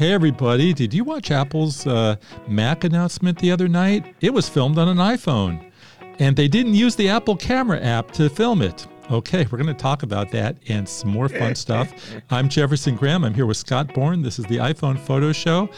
Hey, 0.00 0.12
everybody, 0.12 0.72
did 0.72 0.94
you 0.94 1.04
watch 1.04 1.30
Apple's 1.30 1.86
uh, 1.86 2.16
Mac 2.48 2.84
announcement 2.84 3.38
the 3.38 3.52
other 3.52 3.68
night? 3.68 4.14
It 4.22 4.32
was 4.32 4.48
filmed 4.48 4.78
on 4.78 4.88
an 4.88 4.96
iPhone, 4.96 5.70
and 6.18 6.34
they 6.34 6.48
didn't 6.48 6.72
use 6.72 6.96
the 6.96 7.10
Apple 7.10 7.36
Camera 7.36 7.78
app 7.82 8.10
to 8.12 8.30
film 8.30 8.62
it. 8.62 8.86
Okay, 9.10 9.46
we're 9.50 9.58
going 9.58 9.66
to 9.66 9.74
talk 9.74 10.02
about 10.02 10.30
that 10.30 10.56
and 10.68 10.88
some 10.88 11.10
more 11.10 11.28
fun 11.28 11.54
stuff. 11.64 11.92
I'm 12.30 12.48
Jefferson 12.48 12.96
Graham. 12.96 13.24
I'm 13.24 13.34
here 13.34 13.44
with 13.44 13.58
Scott 13.58 13.92
Bourne. 13.92 14.22
This 14.22 14.38
is 14.38 14.46
the 14.46 14.56
iPhone 14.56 14.98
Photo 14.98 15.32
Show. 15.32 15.68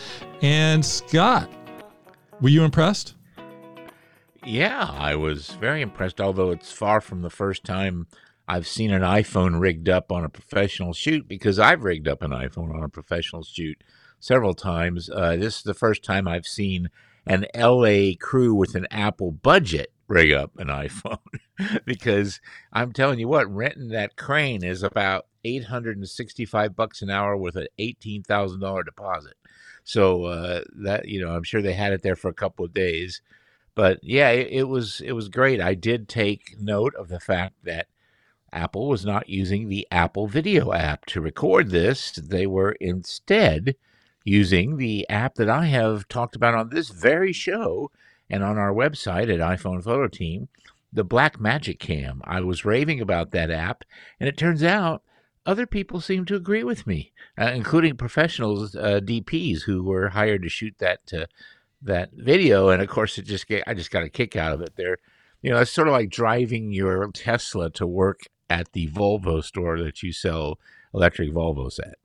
And 0.41 0.87
Scott, 0.87 1.51
were 2.41 2.51
you 2.51 2.63
impressed? 2.63 3.17
Yeah, 4.45 4.89
I 4.89 5.17
was 5.17 5.49
very 5.61 5.83
impressed, 5.83 6.21
although 6.21 6.53
it's 6.53 6.71
far 6.71 7.01
from 7.01 7.23
the 7.23 7.31
first 7.31 7.65
time 7.65 8.07
I've 8.47 8.69
seen 8.69 8.93
an 8.93 9.03
iPhone 9.03 9.59
rigged 9.59 9.89
up 9.89 10.13
on 10.13 10.23
a 10.23 10.29
professional 10.29 10.93
shoot 10.93 11.27
because 11.27 11.59
I've 11.59 11.83
rigged 11.83 12.07
up 12.07 12.23
an 12.23 12.31
iPhone 12.31 12.73
on 12.73 12.85
a 12.85 12.89
professional 12.89 13.43
shoot 13.43 13.83
several 14.23 14.55
times. 14.55 15.11
Uh, 15.11 15.37
this 15.37 15.57
is 15.57 15.63
the 15.65 15.75
first 15.75 16.05
time 16.05 16.29
I've 16.29 16.47
seen 16.47 16.89
an 17.27 17.45
LA 17.55 18.13
crew 18.19 18.55
with 18.55 18.77
an 18.77 18.87
Apple 18.91 19.33
budget 19.33 19.93
rig 20.07 20.33
up 20.33 20.53
an 20.59 20.69
iPhone 20.69 21.19
because 21.85 22.41
I'm 22.73 22.93
telling 22.93 23.19
you 23.19 23.29
what, 23.29 23.53
renting 23.53 23.89
that 23.89 24.17
crane 24.17 24.63
is 24.63 24.83
about 24.83 25.27
865 25.45 26.77
bucks 26.77 27.03
an 27.03 27.11
hour 27.11 27.37
with 27.37 27.57
an 27.57 27.67
$18,000 27.81 28.85
deposit. 28.85 29.35
So 29.85 30.25
uh, 30.27 30.63
that 30.83 31.09
you 31.09 31.21
know, 31.21 31.35
I'm 31.35 31.43
sure 31.43 31.61
they 31.61 31.73
had 31.73 31.93
it 31.93 32.03
there 32.03 32.15
for 32.15 32.29
a 32.29 32.35
couple 32.35 32.65
of 32.65 32.73
days. 32.73 33.21
But 33.75 33.99
yeah, 34.03 34.31
it, 34.31 34.49
it 34.51 34.65
was 34.65 35.01
it 35.01 35.13
was 35.13 35.29
great. 35.29 35.61
I 35.61 35.75
did 35.75 36.09
take 36.09 36.55
note 36.61 36.95
of 36.95 37.09
the 37.09 37.19
fact 37.19 37.55
that 37.65 37.89
Apple 38.53 38.87
was 38.87 39.05
not 39.05 39.29
using 39.29 39.69
the 39.69 39.89
Apple 39.91 40.29
Video 40.29 40.73
app 40.73 41.07
to 41.07 41.21
record 41.21 41.71
this. 41.71 42.13
They 42.13 42.47
were 42.47 42.77
instead 42.81 43.75
using 44.25 44.77
the 44.77 45.09
app 45.09 45.35
that 45.37 45.49
I 45.49 45.67
have 45.67 46.09
talked 46.09 46.37
about 46.37 46.55
on 46.55 46.71
this 46.71 46.89
very 46.89 47.33
show 47.33 47.91
and 48.31 48.43
on 48.43 48.59
our 48.59 48.73
website 48.73 49.33
at 49.33 49.41
iPhone 49.41 49.83
Photo 49.83 50.09
Team, 50.09 50.49
the 50.93 51.05
Blackmagic 51.05 51.79
Cam. 51.79 52.23
I 52.25 52.41
was 52.41 52.65
raving 52.65 53.01
about 53.01 53.31
that 53.33 53.51
app, 53.51 53.85
and 54.21 54.29
it 54.29 54.37
turns 54.37 54.63
out 54.63 55.03
other 55.45 55.67
people 55.67 56.01
seem 56.01 56.25
to 56.27 56.37
agree 56.37 56.63
with 56.63 56.87
me, 56.87 57.13
uh, 57.39 57.53
including 57.55 57.97
professionals, 57.97 58.77
uh, 58.77 59.01
DPs 59.03 59.63
who 59.63 59.83
were 59.83 60.11
hired 60.11 60.43
to 60.43 60.49
shoot 60.49 60.75
that 60.79 61.01
uh, 61.13 61.27
that 61.81 62.11
video. 62.13 62.69
And 62.69 62.81
of 62.81 62.89
course, 62.89 63.19
it 63.19 63.23
just 63.23 63.49
get, 63.49 63.65
I 63.67 63.75
just 63.75 63.91
got 63.91 64.05
a 64.05 64.09
kick 64.09 64.37
out 64.37 64.53
of 64.53 64.61
it. 64.61 64.75
There, 64.77 64.99
you 65.43 65.51
know, 65.51 65.59
it's 65.59 65.73
sort 65.73 65.89
of 65.89 65.93
like 65.93 66.11
driving 66.11 66.73
your 66.73 67.11
Tesla 67.13 67.71
to 67.71 67.87
work 67.87 68.21
at 68.49 68.73
the 68.73 68.89
Volvo 68.89 69.43
store 69.43 69.83
that 69.83 70.03
you 70.03 70.13
sell 70.13 70.59
electric 70.95 71.33
Volvos 71.33 71.81
at. 71.81 71.97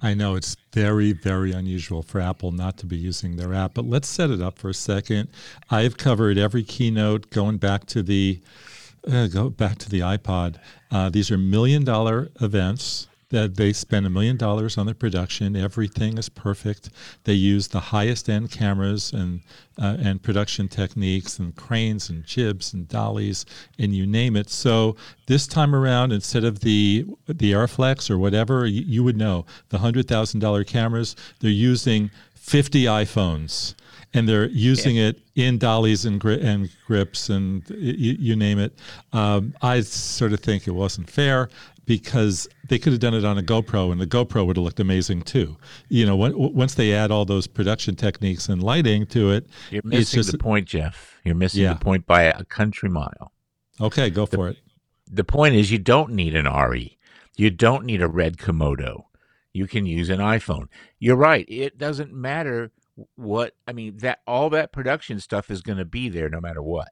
I 0.00 0.14
know 0.14 0.36
it's 0.36 0.56
very, 0.72 1.12
very 1.12 1.52
unusual 1.52 2.02
for 2.02 2.20
Apple 2.20 2.52
not 2.52 2.76
to 2.78 2.86
be 2.86 2.96
using 2.96 3.36
their 3.36 3.52
app, 3.52 3.74
but 3.74 3.84
let's 3.84 4.08
set 4.08 4.30
it 4.30 4.40
up 4.40 4.58
for 4.58 4.68
a 4.68 4.74
second. 4.74 5.28
I've 5.70 5.96
covered 5.96 6.38
every 6.38 6.62
keynote 6.62 7.30
going 7.30 7.58
back 7.58 7.86
to 7.86 8.02
the 8.02 8.40
uh, 9.10 9.26
go 9.28 9.48
back 9.48 9.78
to 9.78 9.88
the 9.88 10.00
iPod. 10.00 10.56
Uh, 10.90 11.08
these 11.08 11.30
are 11.30 11.38
million 11.38 11.84
dollar 11.84 12.30
events 12.40 13.06
that 13.30 13.56
they 13.56 13.72
spend 13.72 14.06
a 14.06 14.10
million 14.10 14.36
dollars 14.36 14.78
on 14.78 14.86
the 14.86 14.94
production. 14.94 15.54
Everything 15.54 16.16
is 16.16 16.28
perfect. 16.28 16.90
They 17.24 17.34
use 17.34 17.68
the 17.68 17.80
highest 17.80 18.28
end 18.28 18.50
cameras 18.50 19.12
and 19.12 19.40
uh, 19.80 19.96
and 20.00 20.22
production 20.22 20.66
techniques 20.66 21.38
and 21.38 21.54
cranes 21.54 22.10
and 22.10 22.24
jibs 22.24 22.72
and 22.72 22.88
dollies 22.88 23.46
and 23.78 23.94
you 23.94 24.06
name 24.06 24.34
it. 24.34 24.50
So 24.50 24.96
this 25.26 25.46
time 25.46 25.74
around, 25.74 26.12
instead 26.12 26.44
of 26.44 26.60
the 26.60 27.06
the 27.26 27.52
Arriflex 27.52 28.10
or 28.10 28.18
whatever, 28.18 28.66
you, 28.66 28.82
you 28.86 29.04
would 29.04 29.16
know 29.16 29.44
the 29.68 29.78
hundred 29.78 30.08
thousand 30.08 30.40
dollar 30.40 30.64
cameras, 30.64 31.14
they're 31.40 31.50
using 31.50 32.10
fifty 32.34 32.84
iPhones 32.84 33.74
and 34.14 34.26
they're 34.26 34.48
using 34.48 34.96
yeah. 34.96 35.08
it 35.08 35.20
in 35.34 35.58
dollies 35.58 36.06
and, 36.06 36.18
gri- 36.18 36.40
and 36.40 36.70
grips 36.86 37.28
and 37.28 37.68
you, 37.68 38.16
you 38.18 38.36
name 38.36 38.58
it. 38.58 38.72
Um, 39.12 39.54
I 39.60 39.80
sort 39.82 40.32
of 40.32 40.40
think 40.40 40.66
it 40.66 40.70
wasn't 40.70 41.10
fair 41.10 41.50
because 41.88 42.46
they 42.68 42.78
could 42.78 42.92
have 42.92 43.00
done 43.00 43.14
it 43.14 43.24
on 43.24 43.38
a 43.38 43.42
GoPro 43.42 43.90
and 43.90 43.98
the 43.98 44.06
GoPro 44.06 44.46
would 44.46 44.56
have 44.56 44.62
looked 44.62 44.78
amazing 44.78 45.22
too. 45.22 45.56
You 45.88 46.04
know, 46.04 46.16
when, 46.16 46.34
once 46.36 46.74
they 46.74 46.92
add 46.92 47.10
all 47.10 47.24
those 47.24 47.46
production 47.46 47.96
techniques 47.96 48.46
and 48.50 48.62
lighting 48.62 49.06
to 49.06 49.30
it, 49.30 49.46
you're 49.70 49.80
missing 49.82 50.18
just, 50.18 50.30
the 50.30 50.36
point, 50.36 50.68
Jeff. 50.68 51.18
You're 51.24 51.34
missing 51.34 51.62
yeah. 51.62 51.72
the 51.72 51.80
point 51.80 52.06
by 52.06 52.24
a 52.24 52.44
country 52.44 52.90
mile. 52.90 53.32
Okay, 53.80 54.10
go 54.10 54.26
the, 54.26 54.36
for 54.36 54.48
it. 54.48 54.58
The 55.10 55.24
point 55.24 55.54
is, 55.54 55.72
you 55.72 55.78
don't 55.78 56.12
need 56.12 56.36
an 56.36 56.44
Arri. 56.44 56.98
You 57.38 57.50
don't 57.50 57.86
need 57.86 58.02
a 58.02 58.08
red 58.08 58.36
Komodo. 58.36 59.04
You 59.54 59.66
can 59.66 59.86
use 59.86 60.10
an 60.10 60.18
iPhone. 60.18 60.68
You're 60.98 61.16
right. 61.16 61.46
It 61.48 61.78
doesn't 61.78 62.12
matter 62.12 62.70
what 63.16 63.54
I 63.66 63.72
mean. 63.72 63.96
That 63.96 64.20
all 64.26 64.50
that 64.50 64.72
production 64.72 65.20
stuff 65.20 65.50
is 65.50 65.62
going 65.62 65.78
to 65.78 65.86
be 65.86 66.10
there 66.10 66.28
no 66.28 66.40
matter 66.40 66.62
what. 66.62 66.88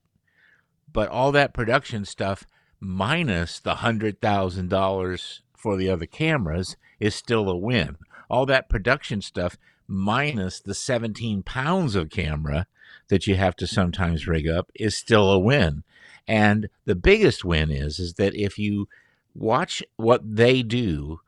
But 0.91 1.11
all 1.11 1.33
that 1.33 1.53
production 1.53 2.07
stuff 2.07 2.47
minus 2.81 3.61
the 3.61 3.77
$100,000 3.77 5.41
for 5.57 5.77
the 5.77 5.91
other 5.91 6.07
cameras 6.07 6.77
is 7.01 7.15
still 7.15 7.49
a 7.49 7.57
win. 7.57 7.97
All 8.29 8.47
that 8.47 8.69
production 8.69 9.23
stuff 9.23 9.57
minus 9.89 10.61
the 10.61 10.75
17 10.75 11.43
pounds 11.43 11.95
of 11.95 12.11
camera 12.11 12.67
that 13.09 13.27
you 13.27 13.37
have 13.37 13.57
to 13.57 13.67
sometimes 13.67 14.27
rig 14.27 14.49
up 14.49 14.71
is 14.75 14.97
still 14.97 15.31
a 15.31 15.39
win. 15.39 15.85
And 16.27 16.69
the 16.85 16.97
biggest 16.97 17.45
win 17.45 17.71
is 17.71 17.99
is 17.99 18.15
that 18.15 18.35
if 18.35 18.59
you 18.59 18.89
watch 19.35 19.83
what 19.97 20.37
they 20.37 20.63
do, 20.63 21.21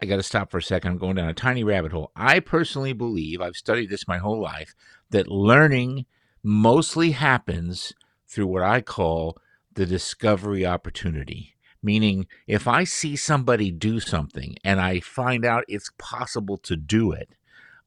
I 0.00 0.06
got 0.06 0.16
to 0.16 0.22
stop 0.22 0.50
for 0.50 0.58
a 0.58 0.62
second. 0.62 0.92
I'm 0.92 0.98
going 0.98 1.16
down 1.16 1.28
a 1.28 1.34
tiny 1.34 1.64
rabbit 1.64 1.92
hole. 1.92 2.10
I 2.14 2.40
personally 2.40 2.92
believe, 2.92 3.40
I've 3.40 3.56
studied 3.56 3.90
this 3.90 4.08
my 4.08 4.18
whole 4.18 4.40
life, 4.40 4.74
that 5.10 5.28
learning 5.28 6.06
mostly 6.42 7.12
happens 7.12 7.92
through 8.28 8.46
what 8.46 8.62
I 8.62 8.80
call 8.80 9.38
the 9.78 9.86
discovery 9.86 10.66
opportunity. 10.66 11.54
Meaning, 11.80 12.26
if 12.48 12.66
I 12.66 12.82
see 12.82 13.14
somebody 13.14 13.70
do 13.70 14.00
something 14.00 14.56
and 14.64 14.80
I 14.80 14.98
find 14.98 15.44
out 15.44 15.64
it's 15.68 15.92
possible 15.96 16.58
to 16.58 16.74
do 16.74 17.12
it, 17.12 17.30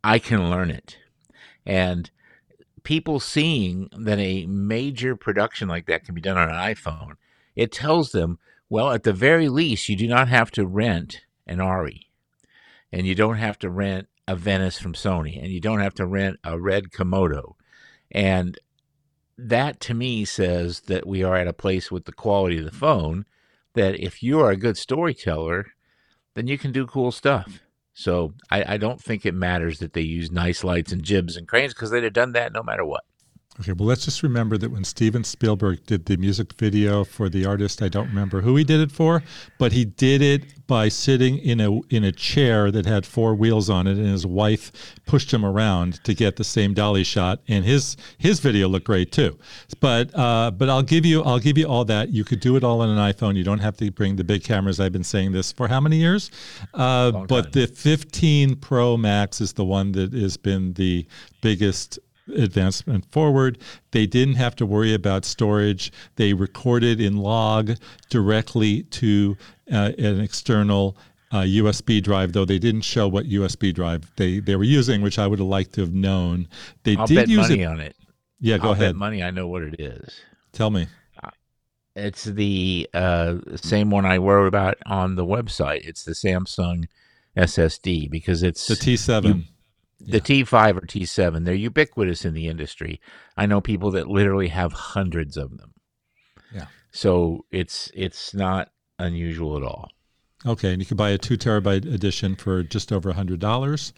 I 0.02 0.18
can 0.18 0.50
learn 0.50 0.72
it. 0.72 0.97
And 1.66 2.09
people 2.84 3.19
seeing 3.19 3.90
that 3.91 4.18
a 4.18 4.46
major 4.46 5.18
production 5.18 5.68
like 5.68 5.85
that 5.88 6.06
can 6.06 6.16
be 6.16 6.22
done 6.22 6.38
on 6.38 6.47
an 6.47 6.56
iPhone, 6.56 7.18
it 7.57 7.74
tells 7.74 8.13
them, 8.13 8.40
well, 8.69 8.91
at 8.91 9.03
the 9.03 9.12
very 9.12 9.50
least, 9.50 9.90
you 9.90 9.97
do 9.97 10.08
not 10.08 10.29
have 10.29 10.50
to 10.52 10.66
rent 10.66 11.25
an 11.46 11.58
Arri, 11.58 12.06
and 12.94 13.06
you 13.06 13.13
don't 13.13 13.35
have 13.35 13.59
to 13.59 13.69
rent 13.69 14.08
a 14.29 14.38
Venice 14.38 14.79
from 14.79 14.94
Sony, 14.94 15.38
and 15.38 15.52
you 15.52 15.59
don't 15.59 15.81
have 15.81 15.96
to 15.96 16.06
rent 16.06 16.40
a 16.46 16.58
Red 16.58 16.91
Komodo. 16.91 17.56
And 18.09 18.58
that 19.50 19.79
to 19.81 19.94
me 19.94 20.25
says 20.25 20.81
that 20.81 21.07
we 21.07 21.24
are 21.24 21.35
at 21.35 21.47
a 21.47 21.53
place 21.53 21.91
with 21.91 22.06
the 22.06 22.12
quality 22.12 22.59
of 22.59 22.66
the 22.66 22.72
phone 22.72 23.25
that 23.74 24.00
if 24.00 24.22
you 24.22 24.40
are 24.40 24.52
a 24.52 24.57
good 24.57 24.78
storyteller, 24.78 25.68
then 26.35 26.47
you 26.47 26.57
can 26.57 26.72
do 26.72 26.85
cool 26.85 27.12
stuff. 27.12 27.59
So 27.94 28.34
I, 28.50 28.74
I 28.74 28.78
don't 28.78 29.02
think 29.02 29.25
it 29.25 29.34
matters 29.34 29.79
that 29.79 29.94
they 29.94 30.02
use 30.02 30.31
nice 30.31 30.63
lights 30.63 30.91
and 30.91 31.03
jibs 31.03 31.35
and 31.35 31.47
cranes 31.47 31.74
because 31.74 31.91
they'd 31.91 32.03
have 32.03 32.13
done 32.13 32.34
that 32.34 32.53
no 32.53 32.63
matter 32.63 32.85
what. 32.85 33.03
Okay, 33.59 33.73
well, 33.73 33.88
let's 33.88 34.06
just 34.06 34.23
remember 34.23 34.57
that 34.57 34.72
when 34.72 34.85
Steven 34.85 35.25
Spielberg 35.25 35.85
did 35.85 36.06
the 36.06 36.16
music 36.16 36.53
video 36.53 37.03
for 37.03 37.28
the 37.28 37.45
artist, 37.45 37.81
I 37.81 37.89
don't 37.89 38.07
remember 38.07 38.41
who 38.41 38.56
he 38.56 38.63
did 38.63 38.79
it 38.79 38.94
for, 38.94 39.22
but 39.59 39.73
he 39.73 39.84
did 39.84 40.22
it 40.22 40.66
by 40.67 40.88
sitting 40.88 41.38
in 41.38 41.59
a 41.59 41.79
in 41.90 42.06
a 42.06 42.13
chair 42.13 42.72
that 42.72 42.85
had 42.85 43.06
four 43.06 43.35
wheels 43.35 43.69
on 43.69 43.88
it, 43.88 43.97
and 43.97 44.07
his 44.07 44.25
wife 44.25 44.95
pushed 45.06 45.34
him 45.34 45.44
around 45.44 46.01
to 46.06 46.13
get 46.13 46.38
the 46.38 46.45
same 46.45 46.73
dolly 46.73 47.03
shot, 47.03 47.41
and 47.50 47.66
his 47.66 47.97
his 48.17 48.40
video 48.40 48.69
looked 48.69 48.85
great 48.85 49.11
too. 49.11 49.38
But 49.81 50.17
uh, 50.17 50.51
but 50.51 50.69
I'll 50.69 50.81
give 50.81 51.06
you 51.06 51.22
I'll 51.22 51.40
give 51.40 51.57
you 51.57 51.66
all 51.66 51.84
that. 51.85 52.09
You 52.09 52.23
could 52.23 52.40
do 52.40 52.56
it 52.56 52.63
all 52.63 52.79
on 52.79 52.90
an 52.90 52.97
iPhone. 52.97 53.35
You 53.35 53.44
don't 53.44 53.59
have 53.59 53.75
to 53.78 53.91
bring 53.91 54.16
the 54.16 54.23
big 54.23 54.45
cameras. 54.45 54.79
I've 54.79 54.94
been 54.94 55.03
saying 55.03 55.34
this 55.34 55.51
for 55.51 55.67
how 55.67 55.81
many 55.81 55.97
years? 55.97 56.31
Uh, 56.73 57.11
but 57.11 57.51
the 57.51 57.67
15 57.67 58.56
Pro 58.56 58.95
Max 58.95 59.41
is 59.41 59.51
the 59.51 59.66
one 59.66 59.91
that 59.91 60.14
has 60.14 60.37
been 60.37 60.72
the 60.73 61.05
biggest 61.41 61.99
advancement 62.35 63.12
forward. 63.12 63.58
They 63.91 64.06
didn't 64.06 64.35
have 64.35 64.56
to 64.58 64.66
worry 64.66 64.94
about 64.94 65.26
storage. 65.26 65.91
They 66.16 66.34
recorded 66.34 67.00
in 67.02 67.18
log 67.18 67.72
directly 68.09 68.84
to 68.84 69.38
uh, 69.72 69.91
an 69.97 70.20
external 70.22 70.97
uh, 71.32 71.41
USB 71.41 72.03
drive, 72.03 72.34
though 72.34 72.46
they 72.46 72.59
didn't 72.59 72.82
show 72.82 73.08
what 73.08 73.26
USB 73.26 73.73
drive 73.73 74.12
they, 74.18 74.40
they 74.40 74.56
were 74.56 74.64
using, 74.64 75.02
which 75.02 75.18
I 75.18 75.28
would 75.28 75.40
have 75.40 75.47
liked 75.47 75.73
to 75.73 75.82
have 75.82 75.94
known. 75.94 76.47
They 76.84 76.96
I'll 76.96 77.08
did 77.08 77.16
bet 77.16 77.28
use 77.29 77.50
money 77.50 77.62
it. 77.62 77.66
on 77.66 77.79
it. 77.79 77.96
Yeah, 78.40 78.58
go 78.58 78.68
I'll 78.68 78.72
ahead. 78.73 78.90
Bet 78.90 78.96
money. 78.96 79.23
I 79.23 79.32
know 79.32 79.47
what 79.47 79.64
it 79.64 79.79
is. 79.79 80.20
Tell 80.52 80.70
me. 80.70 80.88
Uh, 81.23 81.29
it's 81.96 82.26
the 82.26 82.90
uh, 82.94 83.38
same 83.56 83.90
one 83.90 84.06
I 84.06 84.18
wrote 84.18 84.47
about 84.47 84.78
on 84.85 85.16
the 85.16 85.26
website. 85.26 85.88
It's 85.88 86.03
the 86.03 86.12
Samsung 86.14 86.88
SSD 87.38 88.09
because 88.09 88.44
it's 88.44 88.68
the 88.68 88.76
T7. 88.76 89.26
You, 89.26 89.44
the 90.05 90.21
T5 90.21 90.77
or 90.77 90.81
T7, 90.81 91.45
they're 91.45 91.53
ubiquitous 91.53 92.25
in 92.25 92.33
the 92.33 92.47
industry. 92.47 92.99
I 93.37 93.45
know 93.45 93.61
people 93.61 93.91
that 93.91 94.07
literally 94.07 94.49
have 94.49 94.73
hundreds 94.73 95.37
of 95.37 95.57
them. 95.57 95.73
Yeah. 96.53 96.65
So 96.91 97.45
it's 97.51 97.91
it's 97.93 98.33
not 98.33 98.69
unusual 98.99 99.57
at 99.57 99.63
all. 99.63 99.89
Okay, 100.45 100.71
and 100.73 100.81
you 100.81 100.85
can 100.85 100.97
buy 100.97 101.11
a 101.11 101.17
two 101.17 101.37
terabyte 101.37 101.91
edition 101.91 102.35
for 102.35 102.63
just 102.63 102.91
over 102.91 103.11
a 103.11 103.13
hundred 103.13 103.39
dollars. 103.39 103.93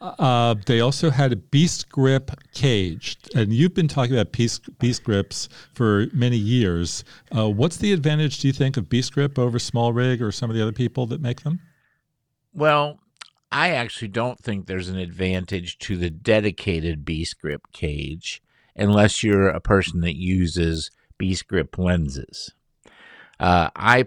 Uh, 0.00 0.54
they 0.66 0.80
also 0.80 1.10
had 1.10 1.32
a 1.32 1.36
Beast 1.36 1.88
Grip 1.88 2.30
cage, 2.54 3.16
and 3.34 3.52
you've 3.52 3.74
been 3.74 3.88
talking 3.88 4.14
about 4.14 4.30
Beast, 4.32 4.78
Beast 4.78 5.02
Grips 5.02 5.48
for 5.74 6.06
many 6.12 6.36
years. 6.36 7.02
Uh, 7.36 7.50
what's 7.50 7.78
the 7.78 7.92
advantage, 7.92 8.38
do 8.38 8.46
you 8.46 8.52
think, 8.52 8.76
of 8.76 8.88
Beast 8.88 9.12
Grip 9.12 9.38
over 9.38 9.58
SmallRig 9.58 10.20
or 10.20 10.30
some 10.30 10.50
of 10.50 10.56
the 10.56 10.62
other 10.62 10.72
people 10.72 11.06
that 11.06 11.20
make 11.20 11.42
them? 11.42 11.60
Well, 12.54 13.00
I 13.50 13.70
actually 13.70 14.08
don't 14.08 14.38
think 14.38 14.66
there's 14.66 14.88
an 14.88 14.98
advantage 14.98 15.78
to 15.78 15.96
the 15.96 16.10
dedicated 16.10 17.04
Beast 17.04 17.40
Grip 17.40 17.62
cage 17.72 18.42
unless 18.76 19.22
you're 19.22 19.48
a 19.48 19.60
person 19.60 20.00
that 20.02 20.16
uses 20.16 20.90
Beast 21.16 21.48
Grip 21.48 21.78
lenses. 21.78 22.52
Uh, 23.40 23.70
I 23.74 24.06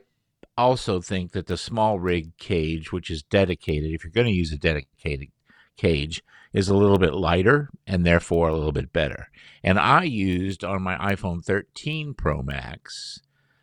also 0.58 1.02
think 1.02 1.32
that 1.32 1.48
the 1.48 1.56
SmallRig 1.56 2.38
cage, 2.38 2.92
which 2.92 3.10
is 3.10 3.24
dedicated, 3.24 3.92
if 3.92 4.04
you're 4.04 4.12
going 4.12 4.28
to 4.28 4.34
use 4.34 4.52
a 4.52 4.58
dedicated 4.58 5.30
cage 5.76 6.24
is 6.54 6.70
a 6.70 6.76
little 6.76 7.00
bit 7.00 7.14
lighter 7.14 7.70
and 7.88 8.06
therefore 8.06 8.50
a 8.50 8.54
little 8.54 8.72
bit 8.72 8.94
better. 8.94 9.30
And 9.64 9.80
I 9.80 10.04
used 10.04 10.64
on 10.64 10.84
my 10.84 10.98
iPhone 10.98 11.44
13 11.44 12.14
Pro 12.14 12.42
Max, 12.44 13.22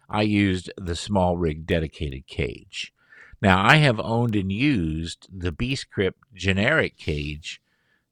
I 0.09 0.23
used 0.23 0.73
the 0.77 0.95
SmallRig 0.95 1.67
dedicated 1.67 2.27
cage. 2.27 2.93
Now, 3.41 3.65
I 3.65 3.77
have 3.77 4.01
owned 4.01 4.35
and 4.35 4.51
used 4.51 5.29
the 5.33 5.53
Grip 5.91 6.17
generic 6.35 6.97
cage 6.97 7.61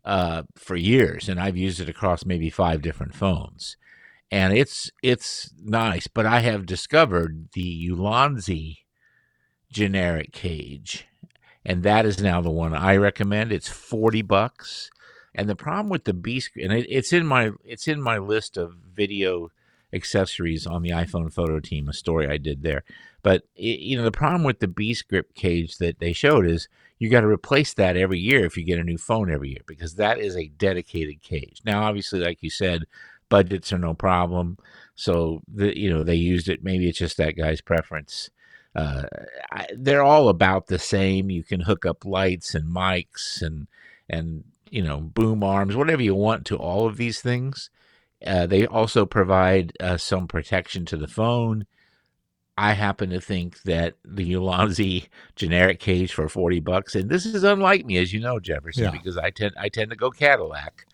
uh, 0.04 0.42
for 0.54 0.76
years, 0.76 1.28
and 1.28 1.40
I've 1.40 1.56
used 1.56 1.80
it 1.80 1.88
across 1.88 2.24
maybe 2.24 2.48
five 2.48 2.80
different 2.82 3.14
phones. 3.14 3.76
And 4.30 4.56
it's 4.56 4.90
it's 5.02 5.52
nice, 5.62 6.06
but 6.08 6.26
I 6.26 6.40
have 6.40 6.66
discovered 6.66 7.48
the 7.52 7.88
Ulanzi 7.90 8.78
generic 9.70 10.32
cage 10.32 11.06
and 11.66 11.82
that 11.82 12.06
is 12.06 12.22
now 12.22 12.40
the 12.40 12.50
one 12.50 12.74
I 12.74 12.96
recommend. 12.96 13.50
It's 13.52 13.68
forty 13.68 14.22
bucks. 14.22 14.90
And 15.34 15.50
the 15.50 15.56
problem 15.56 15.90
with 15.90 16.04
the 16.04 16.14
Beast 16.14 16.52
Grip, 16.54 16.64
and 16.64 16.78
it, 16.78 16.86
it's 16.88 17.12
in 17.12 17.26
my 17.26 17.50
it's 17.64 17.88
in 17.88 18.00
my 18.00 18.18
list 18.18 18.56
of 18.56 18.76
video 18.94 19.50
accessories 19.92 20.66
on 20.66 20.82
the 20.82 20.90
iPhone 20.90 21.32
photo 21.32 21.58
team, 21.58 21.88
a 21.88 21.92
story 21.92 22.28
I 22.28 22.36
did 22.36 22.62
there. 22.62 22.84
But 23.26 23.42
it, 23.56 23.80
you 23.80 23.96
know, 23.96 24.04
the 24.04 24.12
problem 24.12 24.44
with 24.44 24.60
the 24.60 24.68
Beast 24.68 25.08
Grip 25.08 25.34
cage 25.34 25.78
that 25.78 25.98
they 25.98 26.12
showed 26.12 26.46
is 26.46 26.68
you 27.00 27.10
got 27.10 27.22
to 27.22 27.26
replace 27.26 27.74
that 27.74 27.96
every 27.96 28.20
year 28.20 28.44
if 28.44 28.56
you 28.56 28.62
get 28.62 28.78
a 28.78 28.84
new 28.84 28.98
phone 28.98 29.32
every 29.32 29.48
year 29.48 29.62
because 29.66 29.96
that 29.96 30.20
is 30.20 30.36
a 30.36 30.46
dedicated 30.46 31.22
cage. 31.22 31.60
Now, 31.64 31.82
obviously, 31.82 32.20
like 32.20 32.40
you 32.40 32.50
said, 32.50 32.84
budgets 33.28 33.72
are 33.72 33.78
no 33.78 33.94
problem, 33.94 34.58
so 34.94 35.42
the 35.52 35.76
you 35.76 35.90
know 35.90 36.04
they 36.04 36.14
used 36.14 36.48
it. 36.48 36.62
Maybe 36.62 36.88
it's 36.88 37.00
just 37.00 37.16
that 37.16 37.36
guy's 37.36 37.60
preference. 37.60 38.30
Uh, 38.76 39.06
I, 39.50 39.66
they're 39.76 40.04
all 40.04 40.28
about 40.28 40.68
the 40.68 40.78
same. 40.78 41.28
You 41.28 41.42
can 41.42 41.62
hook 41.62 41.84
up 41.84 42.04
lights 42.04 42.54
and 42.54 42.72
mics 42.72 43.42
and 43.42 43.66
and 44.08 44.44
you 44.70 44.82
know 44.82 45.00
boom 45.00 45.42
arms, 45.42 45.74
whatever 45.74 46.00
you 46.00 46.14
want 46.14 46.46
to 46.46 46.56
all 46.56 46.86
of 46.86 46.96
these 46.96 47.20
things. 47.20 47.70
Uh, 48.24 48.46
they 48.46 48.68
also 48.68 49.04
provide 49.04 49.72
uh, 49.80 49.96
some 49.96 50.28
protection 50.28 50.84
to 50.84 50.96
the 50.96 51.08
phone. 51.08 51.66
I 52.58 52.72
happen 52.72 53.10
to 53.10 53.20
think 53.20 53.62
that 53.62 53.96
the 54.04 54.32
Ulanzi 54.32 55.08
generic 55.34 55.78
cage 55.78 56.12
for 56.12 56.28
forty 56.28 56.60
bucks, 56.60 56.94
and 56.94 57.10
this 57.10 57.26
is 57.26 57.44
unlike 57.44 57.84
me, 57.84 57.98
as 57.98 58.12
you 58.12 58.20
know, 58.20 58.40
Jefferson, 58.40 58.84
yeah. 58.84 58.90
because 58.90 59.16
I 59.16 59.30
tend 59.30 59.54
I 59.58 59.68
tend 59.68 59.90
to 59.90 59.96
go 59.96 60.10
Cadillac, 60.10 60.86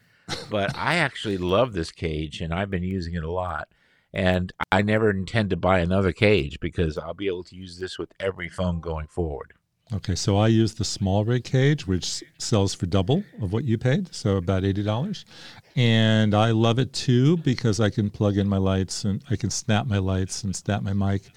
but 0.51 0.77
I 0.77 0.97
actually 0.97 1.39
love 1.39 1.73
this 1.73 1.93
cage, 1.93 2.41
and 2.41 2.53
I've 2.53 2.71
been 2.71 2.83
using 2.83 3.15
it 3.15 3.25
a 3.25 3.31
lot. 3.31 3.69
And 4.15 4.53
I 4.71 4.83
never 4.83 5.09
intend 5.09 5.49
to 5.51 5.57
buy 5.57 5.79
another 5.79 6.13
cage 6.13 6.61
because 6.61 6.99
I'll 6.99 7.15
be 7.15 7.29
able 7.29 7.45
to 7.45 7.57
use 7.57 7.79
this 7.79 7.99
with 7.99 8.13
every 8.21 8.49
phone 8.49 8.81
going 8.81 9.07
forward. 9.07 9.55
Okay, 9.95 10.15
so 10.15 10.39
I 10.39 10.49
use 10.49 10.75
the 10.75 10.85
SmallRig 10.85 11.45
cage, 11.45 11.87
which 11.87 12.25
sells 12.39 12.73
for 12.75 12.87
double 12.87 13.25
of 13.43 13.53
what 13.53 13.65
you 13.65 13.77
paid, 13.77 14.15
so 14.15 14.37
about 14.37 14.65
eighty 14.65 14.83
dollars, 14.83 15.27
and 15.77 16.35
I 16.35 16.53
love 16.53 16.79
it 16.79 16.95
too 16.95 17.37
because 17.39 17.79
I 17.79 17.91
can 17.91 18.09
plug 18.09 18.39
in 18.39 18.49
my 18.49 18.57
lights 18.57 19.05
and 19.05 19.23
I 19.31 19.37
can 19.37 19.51
snap 19.51 19.87
my 19.87 19.99
lights 19.99 20.45
and 20.45 20.57
snap 20.57 20.83
my 20.83 20.95
mic, 20.95 21.31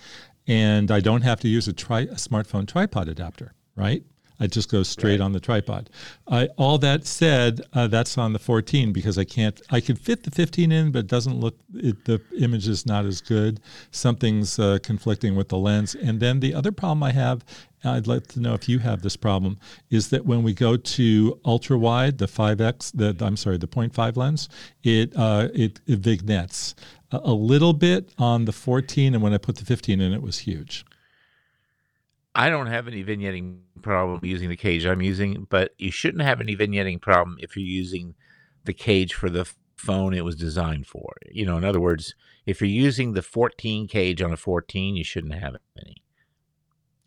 and 0.48 0.90
I 0.90 1.02
don't 1.02 1.24
have 1.24 1.42
to 1.42 1.50
use 1.50 1.68
a, 1.68 1.74
tri- 1.74 2.02
a 2.02 2.16
smartphone 2.16 2.66
tripod 2.66 3.10
adapter, 3.10 3.54
right? 3.76 4.04
I 4.40 4.48
just 4.48 4.70
go 4.70 4.84
straight 4.84 5.20
right. 5.20 5.26
on 5.26 5.32
the 5.32 5.40
tripod. 5.40 5.90
Uh, 6.28 6.48
all 6.58 6.78
that 6.80 7.06
said, 7.06 7.62
uh, 7.74 7.88
that's 7.88 8.18
on 8.18 8.34
the 8.34 8.40
14 8.40 8.92
because 8.92 9.18
I 9.18 9.24
can't. 9.24 9.60
I 9.70 9.80
can 9.80 9.96
fit 9.96 10.24
the 10.24 10.32
15 10.32 10.72
in, 10.72 10.92
but 10.92 11.00
it 11.00 11.08
doesn't 11.08 11.40
look. 11.40 11.56
It, 11.74 12.06
the 12.06 12.22
image 12.38 12.68
is 12.68 12.86
not 12.86 13.06
as 13.06 13.22
good. 13.22 13.62
Something's 13.92 14.60
uh, 14.60 14.80
conflicting 14.84 15.36
with 15.36 15.50
the 15.50 15.58
lens. 15.58 15.96
And 15.96 16.20
then 16.20 16.40
the 16.40 16.54
other 16.54 16.72
problem 16.72 17.04
I 17.04 17.12
have, 17.12 17.46
I'd 17.86 18.08
like 18.08 18.28
to 18.28 18.40
know 18.40 18.54
if 18.54 18.68
you 18.68 18.80
have 18.80 19.02
this 19.02 19.16
problem, 19.16 19.58
is 19.90 20.10
that 20.10 20.26
when 20.26 20.44
we 20.44 20.54
go 20.54 20.76
to 20.76 21.40
ultra 21.46 21.78
wide, 21.78 22.18
the 22.18 22.26
5x, 22.26 22.92
the 22.94 23.26
I'm 23.26 23.38
sorry, 23.38 23.58
the 23.58 23.68
0.5 23.68 24.18
lens, 24.18 24.50
it 24.84 25.14
uh, 25.16 25.50
it, 25.54 25.80
it 25.88 26.00
vignettes 26.00 26.76
a, 27.12 27.20
a 27.24 27.34
little 27.34 27.74
bit 27.74 28.10
on 28.18 28.46
the 28.46 28.52
14, 28.52 29.14
and 29.14 29.24
when 29.24 29.34
I 29.34 29.38
put 29.38 29.58
the 29.58 29.66
15 29.66 30.02
in, 30.02 30.14
it 30.14 30.22
was 30.22 30.40
huge. 30.40 30.86
I 32.34 32.50
don't 32.50 32.68
have 32.68 32.88
any 32.88 33.04
vignetting 33.04 33.60
problem 33.82 34.20
using 34.24 34.50
the 34.50 34.58
cage 34.58 34.86
I'm 34.86 35.02
using, 35.02 35.48
but 35.50 35.74
you 35.78 35.90
shouldn't 35.90 36.24
have 36.24 36.42
any 36.42 36.56
vignetting 36.56 37.00
problem 37.00 37.38
if 37.40 37.56
you're 37.56 37.66
using 37.66 38.16
the 38.66 38.74
cage 38.74 39.14
for 39.14 39.30
the 39.30 39.50
phone 39.78 40.14
it 40.14 40.26
was 40.26 40.36
designed 40.36 40.88
for. 40.88 41.16
You 41.32 41.46
know, 41.46 41.58
in 41.58 41.64
other 41.64 41.80
words, 41.80 42.14
if 42.46 42.60
you're 42.60 42.70
using 42.70 43.14
the 43.14 43.22
14 43.22 43.88
cage 43.88 44.22
on 44.22 44.34
a 44.34 44.38
14, 44.38 44.96
you 44.96 45.04
shouldn't 45.04 45.36
have 45.36 45.56
any. 45.80 46.04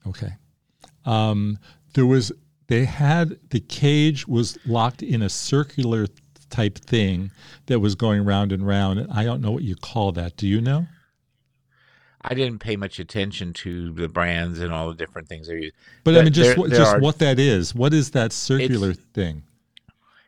Okay. 0.06 0.36
Um, 1.04 1.58
there 1.94 2.06
was 2.06 2.32
they 2.68 2.84
had 2.84 3.38
the 3.50 3.60
cage 3.60 4.28
was 4.28 4.58
locked 4.66 5.02
in 5.02 5.22
a 5.22 5.28
circular 5.28 6.06
type 6.50 6.78
thing 6.78 7.30
that 7.66 7.80
was 7.80 7.94
going 7.94 8.24
round 8.24 8.52
and 8.52 8.66
round. 8.66 8.98
And 8.98 9.12
I 9.12 9.24
don't 9.24 9.40
know 9.40 9.50
what 9.50 9.62
you 9.62 9.76
call 9.76 10.12
that. 10.12 10.36
Do 10.36 10.46
you 10.46 10.60
know? 10.60 10.86
I 12.22 12.34
didn't 12.34 12.58
pay 12.58 12.76
much 12.76 12.98
attention 12.98 13.52
to 13.54 13.92
the 13.92 14.08
brands 14.08 14.58
and 14.58 14.72
all 14.72 14.88
the 14.88 14.94
different 14.94 15.28
things 15.28 15.48
they 15.48 15.54
use. 15.54 15.72
But, 16.04 16.12
but 16.12 16.20
I 16.20 16.24
mean, 16.24 16.32
just 16.32 16.56
there, 16.56 16.68
there 16.68 16.78
just 16.78 16.94
are, 16.96 17.00
what 17.00 17.18
that 17.20 17.38
is. 17.38 17.74
What 17.74 17.94
is 17.94 18.10
that 18.10 18.32
circular 18.32 18.90
it's, 18.90 19.00
thing? 19.14 19.44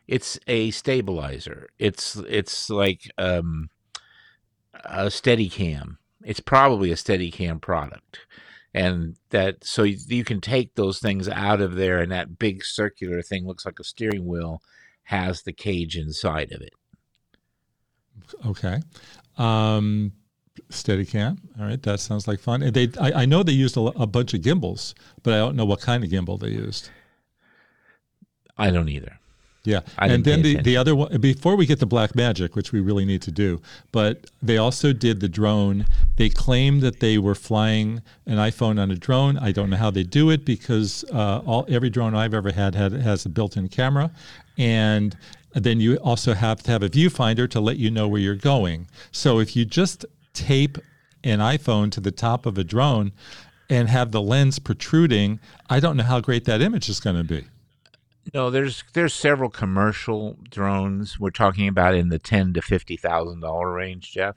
It's 0.06 0.38
a 0.46 0.70
stabilizer. 0.70 1.68
It's 1.78 2.16
it's 2.28 2.70
like 2.70 3.10
um, 3.18 3.70
a 4.84 5.06
Steadicam. 5.06 5.96
It's 6.22 6.40
probably 6.40 6.92
a 6.92 6.96
Steadicam 6.96 7.60
product, 7.60 8.20
and 8.74 9.16
that 9.30 9.64
so 9.64 9.82
you, 9.82 9.96
you 10.08 10.24
can 10.24 10.40
take 10.40 10.74
those 10.74 10.98
things 10.98 11.28
out 11.28 11.60
of 11.60 11.74
there, 11.74 11.98
and 11.98 12.12
that 12.12 12.38
big 12.38 12.64
circular 12.64 13.22
thing 13.22 13.46
looks 13.46 13.66
like 13.66 13.78
a 13.80 13.84
steering 13.84 14.26
wheel 14.26 14.62
has 15.04 15.42
the 15.42 15.52
cage 15.52 15.96
inside 15.96 16.52
of 16.52 16.60
it. 16.60 16.72
Okay. 18.46 18.80
Um, 19.38 20.12
Steadicam. 20.70 21.38
All 21.58 21.66
right, 21.66 21.82
that 21.82 22.00
sounds 22.00 22.28
like 22.28 22.40
fun. 22.40 22.62
And 22.62 22.74
they, 22.74 22.88
I, 23.00 23.22
I 23.22 23.24
know 23.26 23.42
they 23.42 23.52
used 23.52 23.76
a, 23.76 23.80
a, 23.80 24.06
bunch 24.06 24.34
of 24.34 24.42
gimbals, 24.42 24.94
but 25.22 25.34
I 25.34 25.38
don't 25.38 25.56
know 25.56 25.64
what 25.64 25.80
kind 25.80 26.04
of 26.04 26.10
gimbal 26.10 26.38
they 26.38 26.50
used. 26.50 26.90
I 28.56 28.70
don't 28.70 28.88
either. 28.88 29.18
Yeah, 29.64 29.80
and 29.98 30.24
then 30.24 30.40
the, 30.40 30.62
the 30.62 30.78
other 30.78 30.94
one 30.94 31.20
before 31.20 31.54
we 31.54 31.66
get 31.66 31.80
to 31.80 31.86
Blackmagic, 31.86 32.54
which 32.54 32.72
we 32.72 32.80
really 32.80 33.04
need 33.04 33.20
to 33.22 33.30
do, 33.30 33.60
but 33.92 34.30
they 34.40 34.56
also 34.56 34.94
did 34.94 35.20
the 35.20 35.28
drone. 35.28 35.86
They 36.20 36.28
claimed 36.28 36.82
that 36.82 37.00
they 37.00 37.16
were 37.16 37.34
flying 37.34 38.02
an 38.26 38.36
iPhone 38.36 38.78
on 38.78 38.90
a 38.90 38.94
drone. 38.94 39.38
I 39.38 39.52
don't 39.52 39.70
know 39.70 39.78
how 39.78 39.90
they 39.90 40.02
do 40.02 40.28
it 40.28 40.44
because 40.44 41.02
uh, 41.14 41.40
all 41.46 41.64
every 41.66 41.88
drone 41.88 42.14
I've 42.14 42.34
ever 42.34 42.52
had, 42.52 42.74
had 42.74 42.92
has 42.92 43.24
a 43.24 43.30
built-in 43.30 43.68
camera, 43.68 44.10
and 44.58 45.16
then 45.54 45.80
you 45.80 45.96
also 45.96 46.34
have 46.34 46.62
to 46.64 46.72
have 46.72 46.82
a 46.82 46.90
viewfinder 46.90 47.48
to 47.48 47.58
let 47.58 47.78
you 47.78 47.90
know 47.90 48.06
where 48.06 48.20
you're 48.20 48.34
going. 48.34 48.86
So 49.10 49.38
if 49.38 49.56
you 49.56 49.64
just 49.64 50.04
tape 50.34 50.76
an 51.24 51.38
iPhone 51.38 51.90
to 51.92 52.02
the 52.02 52.12
top 52.12 52.44
of 52.44 52.58
a 52.58 52.64
drone 52.64 53.12
and 53.70 53.88
have 53.88 54.12
the 54.12 54.20
lens 54.20 54.58
protruding, 54.58 55.40
I 55.70 55.80
don't 55.80 55.96
know 55.96 56.04
how 56.04 56.20
great 56.20 56.44
that 56.44 56.60
image 56.60 56.90
is 56.90 57.00
going 57.00 57.16
to 57.16 57.24
be. 57.24 57.46
No, 58.34 58.50
there's 58.50 58.84
there's 58.92 59.14
several 59.14 59.48
commercial 59.48 60.36
drones 60.50 61.18
we're 61.18 61.30
talking 61.30 61.66
about 61.66 61.94
in 61.94 62.10
the 62.10 62.18
ten 62.18 62.52
to 62.52 62.60
fifty 62.60 62.98
thousand 62.98 63.40
dollar 63.40 63.72
range, 63.72 64.12
Jeff, 64.12 64.36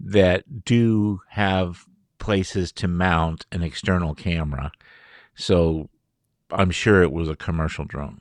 that 0.00 0.64
do 0.64 1.20
have 1.30 1.86
places 2.18 2.72
to 2.72 2.88
mount 2.88 3.46
an 3.52 3.62
external 3.62 4.14
camera. 4.14 4.72
So 5.34 5.88
I'm 6.50 6.70
sure 6.70 7.02
it 7.02 7.12
was 7.12 7.28
a 7.28 7.36
commercial 7.36 7.84
drone. 7.84 8.20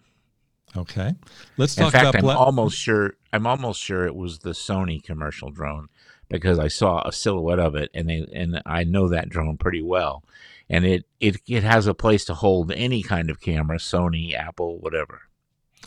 Okay, 0.77 1.15
let's 1.58 1.75
talk 1.75 1.86
in 1.86 1.91
fact, 1.91 2.15
about. 2.15 2.32
I'm 2.32 2.38
almost 2.38 2.77
sure. 2.77 3.13
I'm 3.32 3.48
almost 3.48 3.82
sure 3.82 4.05
it 4.05 4.15
was 4.15 4.39
the 4.39 4.51
Sony 4.51 5.01
commercial 5.01 5.50
drone 5.50 5.88
because 6.29 6.60
I 6.60 6.67
saw 6.67 7.01
a 7.08 7.13
silhouette 7.13 7.60
of 7.60 7.75
it, 7.75 7.89
and 7.94 8.10
they 8.10 8.25
and 8.34 8.62
I 8.65 8.84
know 8.84 9.08
that 9.10 9.29
drone 9.29 9.58
pretty 9.58 9.82
well, 9.82 10.24
and 10.70 10.86
it 10.86 11.05
it 11.20 11.38
it 11.48 11.63
has 11.63 11.88
a 11.88 11.94
place 11.94 12.25
to 12.25 12.34
hold 12.34 12.72
any 12.74 13.03
kind 13.03 13.29
of 13.29 13.39
camera, 13.39 13.77
Sony, 13.77 14.34
Apple, 14.34 14.79
whatever. 14.79 15.22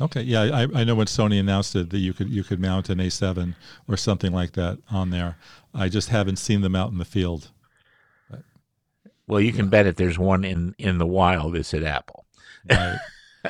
Okay, 0.00 0.22
yeah, 0.22 0.42
I, 0.42 0.62
I 0.80 0.84
know 0.84 0.94
when 0.94 1.06
Sony 1.08 1.40
announced 1.40 1.74
it 1.74 1.90
that 1.90 1.98
you 1.98 2.12
could 2.12 2.28
you 2.28 2.44
could 2.44 2.60
mount 2.60 2.88
an 2.88 2.98
A7 2.98 3.54
or 3.88 3.96
something 3.96 4.32
like 4.32 4.52
that 4.52 4.78
on 4.90 5.10
there. 5.10 5.36
I 5.74 5.88
just 5.88 6.10
haven't 6.10 6.36
seen 6.36 6.60
them 6.60 6.76
out 6.76 6.92
in 6.92 6.98
the 6.98 7.04
field. 7.04 7.50
Well, 9.26 9.40
you 9.40 9.52
can 9.52 9.66
Yeah. 9.66 9.70
bet 9.70 9.86
if 9.86 9.96
there's 9.96 10.18
one 10.18 10.44
in 10.44 10.74
in 10.78 10.98
the 10.98 11.06
wild, 11.06 11.56
it's 11.56 11.74
at 11.74 11.82
Apple. 11.82 12.24
Right. 12.70 12.98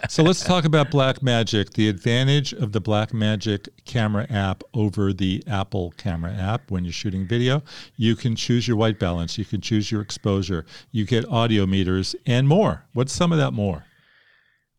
so 0.08 0.22
let's 0.22 0.44
talk 0.44 0.64
about 0.64 0.90
Blackmagic. 0.90 1.74
The 1.74 1.88
advantage 1.88 2.52
of 2.52 2.72
the 2.72 2.80
Blackmagic 2.80 3.68
camera 3.84 4.26
app 4.30 4.62
over 4.74 5.12
the 5.12 5.42
Apple 5.46 5.92
camera 5.96 6.32
app 6.32 6.70
when 6.70 6.84
you're 6.84 6.92
shooting 6.92 7.26
video, 7.26 7.62
you 7.96 8.16
can 8.16 8.36
choose 8.36 8.66
your 8.66 8.76
white 8.76 8.98
balance, 8.98 9.38
you 9.38 9.44
can 9.44 9.60
choose 9.60 9.90
your 9.90 10.00
exposure, 10.00 10.64
you 10.92 11.04
get 11.04 11.26
audio 11.28 11.66
meters 11.66 12.14
and 12.26 12.48
more. 12.48 12.84
What's 12.92 13.12
some 13.12 13.32
of 13.32 13.38
that 13.38 13.52
more? 13.52 13.84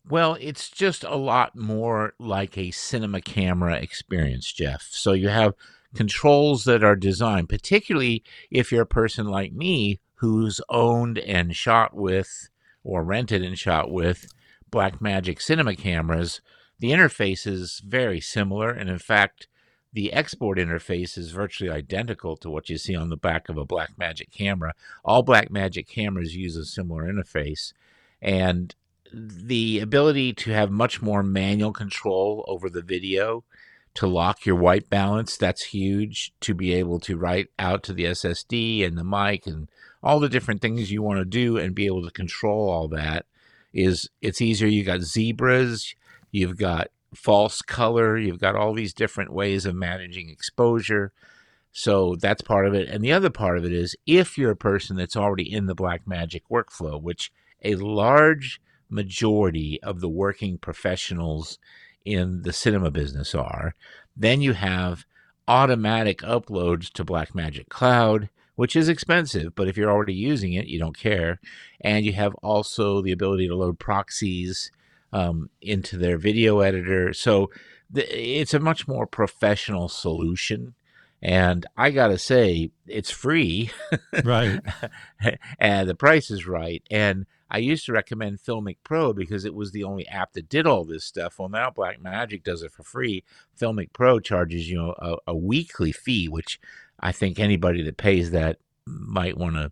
Well, 0.09 0.37
it's 0.41 0.69
just 0.69 1.03
a 1.03 1.15
lot 1.15 1.55
more 1.55 2.13
like 2.17 2.57
a 2.57 2.71
cinema 2.71 3.21
camera 3.21 3.75
experience, 3.75 4.51
Jeff. 4.51 4.87
So 4.89 5.13
you 5.13 5.29
have 5.29 5.53
controls 5.93 6.63
that 6.63 6.83
are 6.83 6.95
designed, 6.95 7.47
particularly 7.47 8.23
if 8.49 8.71
you're 8.71 8.81
a 8.81 8.87
person 8.87 9.27
like 9.27 9.53
me 9.53 9.99
who's 10.15 10.61
owned 10.67 11.19
and 11.19 11.55
shot 11.55 11.95
with 11.95 12.49
or 12.83 13.03
rented 13.03 13.43
and 13.43 13.57
shot 13.57 13.91
with 13.91 14.33
Blackmagic 14.71 15.39
cinema 15.39 15.75
cameras. 15.75 16.41
The 16.79 16.89
interface 16.89 17.45
is 17.45 17.79
very 17.85 18.19
similar, 18.19 18.71
and 18.71 18.89
in 18.89 18.99
fact, 18.99 19.47
the 19.93 20.11
export 20.11 20.57
interface 20.57 21.19
is 21.19 21.31
virtually 21.31 21.69
identical 21.69 22.35
to 22.37 22.49
what 22.49 22.67
you 22.67 22.77
see 22.77 22.95
on 22.95 23.09
the 23.09 23.17
back 23.17 23.47
of 23.47 23.57
a 23.57 23.65
Blackmagic 23.65 24.31
camera. 24.31 24.73
All 25.05 25.23
Blackmagic 25.23 25.87
cameras 25.87 26.35
use 26.35 26.55
a 26.55 26.65
similar 26.65 27.03
interface, 27.03 27.73
and 28.21 28.73
the 29.13 29.79
ability 29.79 30.33
to 30.33 30.51
have 30.51 30.71
much 30.71 31.01
more 31.01 31.23
manual 31.23 31.73
control 31.73 32.45
over 32.47 32.69
the 32.69 32.81
video 32.81 33.43
to 33.95 34.05
lock 34.05 34.45
your 34.45 34.55
white 34.55 34.89
balance 34.89 35.35
that's 35.35 35.63
huge 35.63 36.31
to 36.39 36.53
be 36.53 36.73
able 36.73 36.99
to 36.99 37.17
write 37.17 37.47
out 37.57 37.81
to 37.81 37.91
the 37.91 38.03
ssd 38.05 38.85
and 38.85 38.97
the 38.97 39.03
mic 39.03 39.47
and 39.47 39.67
all 40.01 40.19
the 40.19 40.29
different 40.29 40.61
things 40.61 40.91
you 40.91 41.01
want 41.01 41.19
to 41.19 41.25
do 41.25 41.57
and 41.57 41.75
be 41.75 41.85
able 41.85 42.03
to 42.03 42.11
control 42.11 42.69
all 42.69 42.87
that 42.87 43.25
is 43.73 44.09
it's 44.21 44.41
easier. 44.41 44.67
You 44.67 44.83
got 44.83 45.01
zebras 45.01 45.95
you've 46.31 46.57
got 46.57 46.89
false 47.13 47.61
color 47.61 48.17
you've 48.17 48.39
got 48.39 48.55
all 48.55 48.73
these 48.73 48.93
different 48.93 49.33
ways 49.33 49.65
of 49.65 49.75
managing 49.75 50.29
exposure. 50.29 51.11
So 51.71 52.15
that's 52.15 52.41
part 52.41 52.67
of 52.67 52.73
it. 52.73 52.89
And 52.89 53.03
the 53.03 53.11
other 53.11 53.29
part 53.29 53.57
of 53.57 53.65
it 53.65 53.73
is 53.73 53.95
if 54.05 54.37
you're 54.37 54.51
a 54.51 54.55
person 54.55 54.95
that's 54.95 55.15
already 55.15 55.51
in 55.51 55.67
the 55.67 55.75
Blackmagic 55.75 56.41
workflow 56.51 57.01
which 57.01 57.31
a 57.63 57.75
large 57.75 58.61
majority 58.89 59.81
of 59.83 60.01
the 60.01 60.09
working 60.09 60.57
professionals 60.57 61.57
in 62.05 62.41
the 62.41 62.53
cinema 62.53 62.91
business 62.91 63.35
are. 63.35 63.75
Then 64.15 64.41
you 64.41 64.53
have 64.53 65.05
automatic 65.47 66.19
uploads 66.19 66.91
to 66.93 67.05
Blackmagic 67.05 67.69
Cloud, 67.69 68.29
which 68.55 68.75
is 68.75 68.89
expensive, 68.89 69.55
but 69.55 69.67
if 69.67 69.77
you're 69.77 69.91
already 69.91 70.13
using 70.13 70.53
it, 70.53 70.67
you 70.67 70.79
don't 70.79 70.97
care. 70.97 71.39
And 71.81 72.05
you 72.05 72.13
have 72.13 72.35
also 72.35 73.01
the 73.01 73.11
ability 73.11 73.47
to 73.47 73.55
load 73.55 73.79
proxies 73.79 74.71
um, 75.13 75.49
into 75.61 75.97
their 75.97 76.17
video 76.17 76.59
editor. 76.59 77.13
So 77.13 77.49
the, 77.89 78.05
it's 78.15 78.53
a 78.53 78.59
much 78.59 78.87
more 78.87 79.07
professional 79.07 79.89
solution. 79.89 80.75
And 81.21 81.65
I 81.75 81.91
got 81.91 82.07
to 82.07 82.17
say, 82.17 82.71
it's 82.87 83.11
free 83.11 83.71
Right. 84.23 84.59
and 85.59 85.89
the 85.89 85.95
price 85.95 86.31
is 86.31 86.47
right. 86.47 86.83
And 86.89 87.25
I 87.51 87.57
used 87.57 87.85
to 87.85 87.93
recommend 87.93 88.39
Filmic 88.39 88.77
Pro 88.83 89.11
because 89.11 89.43
it 89.43 89.55
was 89.55 89.71
the 89.71 89.83
only 89.83 90.07
app 90.07 90.33
that 90.33 90.49
did 90.49 90.67
all 90.67 90.85
this 90.85 91.03
stuff. 91.03 91.39
Well, 91.39 91.49
now 91.49 91.71
Blackmagic 91.71 92.43
does 92.43 92.61
it 92.61 92.71
for 92.71 92.83
free. 92.83 93.23
Filmic 93.59 93.91
Pro 93.91 94.19
charges 94.19 94.69
you 94.69 94.93
a, 94.99 95.15
a 95.27 95.35
weekly 95.35 95.91
fee, 95.91 96.27
which 96.27 96.59
I 96.99 97.11
think 97.11 97.39
anybody 97.39 97.81
that 97.83 97.97
pays 97.97 98.31
that 98.31 98.57
might 98.85 99.37
want 99.37 99.55
to 99.55 99.71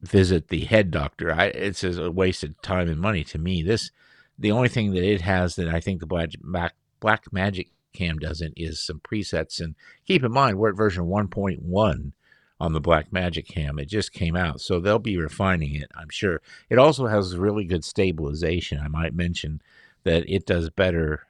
visit 0.00 0.48
the 0.48 0.64
head 0.64 0.90
doctor. 0.90 1.32
I, 1.32 1.46
it's 1.46 1.84
a 1.84 2.10
waste 2.10 2.42
of 2.42 2.60
time 2.62 2.88
and 2.88 3.00
money 3.00 3.24
to 3.24 3.38
me. 3.38 3.62
This, 3.62 3.90
the 4.38 4.52
only 4.52 4.68
thing 4.68 4.92
that 4.92 5.04
it 5.04 5.20
has 5.20 5.56
that 5.56 5.68
I 5.68 5.80
think 5.80 6.00
the 6.00 6.06
Black, 6.06 6.30
Black, 6.40 6.74
Blackmagic 7.00 7.68
Cam 7.92 8.18
doesn't 8.18 8.54
is 8.56 8.84
some 8.84 9.00
presets. 9.00 9.60
And 9.60 9.74
keep 10.04 10.24
in 10.24 10.32
mind, 10.32 10.58
we're 10.58 10.70
at 10.70 10.76
version 10.76 11.04
1.1 11.04 12.12
on 12.60 12.72
the 12.72 12.80
Blackmagic 12.80 13.46
Cam. 13.46 13.78
It 13.78 13.86
just 13.86 14.12
came 14.12 14.36
out, 14.36 14.60
so 14.60 14.80
they'll 14.80 14.98
be 14.98 15.16
refining 15.16 15.74
it, 15.74 15.90
I'm 15.94 16.08
sure. 16.10 16.40
It 16.68 16.78
also 16.78 17.06
has 17.06 17.36
really 17.36 17.64
good 17.64 17.84
stabilization. 17.84 18.80
I 18.80 18.88
might 18.88 19.14
mention 19.14 19.62
that 20.04 20.28
it 20.28 20.46
does 20.46 20.70
better 20.70 21.26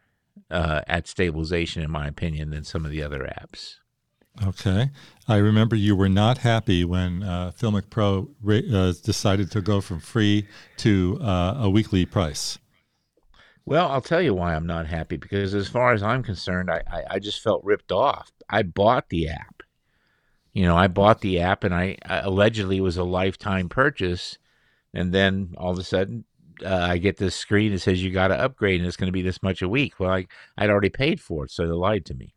uh, 0.50 0.82
at 0.86 1.06
stabilization, 1.06 1.82
in 1.82 1.90
my 1.90 2.06
opinion, 2.06 2.50
than 2.50 2.64
some 2.64 2.84
of 2.84 2.90
the 2.90 3.02
other 3.02 3.20
apps. 3.20 3.76
Okay. 4.46 4.90
I 5.26 5.36
remember 5.36 5.74
you 5.74 5.96
were 5.96 6.08
not 6.08 6.38
happy 6.38 6.84
when 6.84 7.22
uh, 7.22 7.52
Filmic 7.58 7.90
Pro 7.90 8.30
uh, 8.48 8.92
decided 9.02 9.50
to 9.50 9.60
go 9.60 9.80
from 9.80 10.00
free 10.00 10.46
to 10.78 11.18
uh, 11.20 11.56
a 11.58 11.70
weekly 11.70 12.06
price. 12.06 12.58
Well, 13.66 13.90
I'll 13.90 14.00
tell 14.00 14.22
you 14.22 14.32
why 14.32 14.54
I'm 14.54 14.66
not 14.66 14.86
happy 14.86 15.18
because, 15.18 15.54
as 15.54 15.68
far 15.68 15.92
as 15.92 16.02
I'm 16.02 16.22
concerned, 16.22 16.70
I, 16.70 16.82
I, 16.90 17.02
I 17.10 17.18
just 17.18 17.42
felt 17.42 17.64
ripped 17.64 17.92
off. 17.92 18.32
I 18.48 18.62
bought 18.62 19.10
the 19.10 19.28
app. 19.28 19.57
You 20.52 20.64
know, 20.64 20.76
I 20.76 20.88
bought 20.88 21.20
the 21.20 21.40
app 21.40 21.64
and 21.64 21.74
I, 21.74 21.96
I 22.04 22.18
allegedly 22.20 22.80
was 22.80 22.96
a 22.96 23.04
lifetime 23.04 23.68
purchase. 23.68 24.38
And 24.94 25.12
then 25.12 25.54
all 25.56 25.70
of 25.72 25.78
a 25.78 25.84
sudden, 25.84 26.24
uh, 26.64 26.74
I 26.74 26.98
get 26.98 27.16
this 27.18 27.36
screen 27.36 27.72
that 27.72 27.78
says 27.80 28.02
you 28.02 28.10
got 28.10 28.28
to 28.28 28.38
upgrade 28.40 28.80
and 28.80 28.86
it's 28.86 28.96
going 28.96 29.06
to 29.08 29.12
be 29.12 29.22
this 29.22 29.42
much 29.42 29.62
a 29.62 29.68
week. 29.68 30.00
Well, 30.00 30.10
I, 30.10 30.26
I'd 30.56 30.70
already 30.70 30.88
paid 30.88 31.20
for 31.20 31.44
it, 31.44 31.50
so 31.52 31.66
they 31.66 31.72
lied 31.72 32.04
to 32.06 32.14
me. 32.14 32.34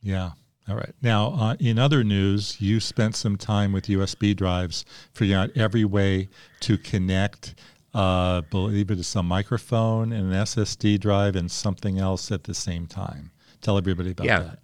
Yeah. 0.00 0.30
All 0.66 0.76
right. 0.76 0.94
Now, 1.02 1.32
uh, 1.34 1.56
in 1.60 1.78
other 1.78 2.02
news, 2.02 2.58
you 2.60 2.80
spent 2.80 3.16
some 3.16 3.36
time 3.36 3.72
with 3.72 3.86
USB 3.86 4.34
drives, 4.34 4.86
figuring 5.12 5.38
out 5.42 5.50
every 5.54 5.84
way 5.84 6.28
to 6.60 6.78
connect, 6.78 7.54
uh, 7.92 8.40
believe 8.42 8.90
it 8.90 8.98
is 8.98 9.06
some 9.06 9.26
microphone 9.26 10.10
and 10.12 10.32
an 10.32 10.42
SSD 10.42 10.98
drive 10.98 11.36
and 11.36 11.50
something 11.50 11.98
else 11.98 12.32
at 12.32 12.44
the 12.44 12.54
same 12.54 12.86
time. 12.86 13.30
Tell 13.60 13.76
everybody 13.76 14.12
about 14.12 14.26
Yeah. 14.26 14.40
that. 14.40 14.58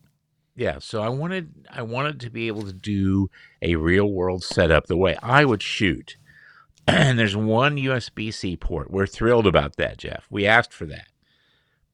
Yeah, 0.61 0.79
so 0.79 1.01
I 1.01 1.09
wanted 1.09 1.67
I 1.71 1.81
wanted 1.81 2.21
to 2.21 2.29
be 2.29 2.47
able 2.47 2.65
to 2.65 2.73
do 2.75 3.31
a 3.63 3.77
real 3.77 4.13
world 4.13 4.45
setup 4.45 4.89
the 4.89 4.97
way 4.97 5.17
I 5.23 5.43
would 5.43 5.63
shoot. 5.63 6.19
and 6.87 7.19
there's 7.19 7.35
one 7.35 7.79
USB-C 7.79 8.59
port. 8.59 8.91
We're 8.91 9.07
thrilled 9.07 9.47
about 9.47 9.77
that, 9.77 9.97
Jeff. 9.97 10.27
We 10.29 10.47
asked 10.47 10.75
for 10.75 10.85
that. 10.85 11.07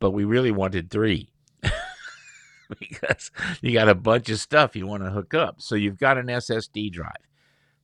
But 0.01 0.11
we 0.11 0.25
really 0.25 0.51
wanted 0.51 0.91
3. 0.91 1.29
because 2.81 3.31
you 3.61 3.73
got 3.73 3.89
a 3.89 3.95
bunch 3.95 4.31
of 4.31 4.41
stuff 4.41 4.75
you 4.75 4.89
want 4.89 5.05
to 5.05 5.11
hook 5.11 5.33
up. 5.33 5.63
So 5.63 5.77
you've 5.77 6.01
got 6.01 6.19
an 6.19 6.27
SSD 6.27 6.91
drive. 6.91 7.13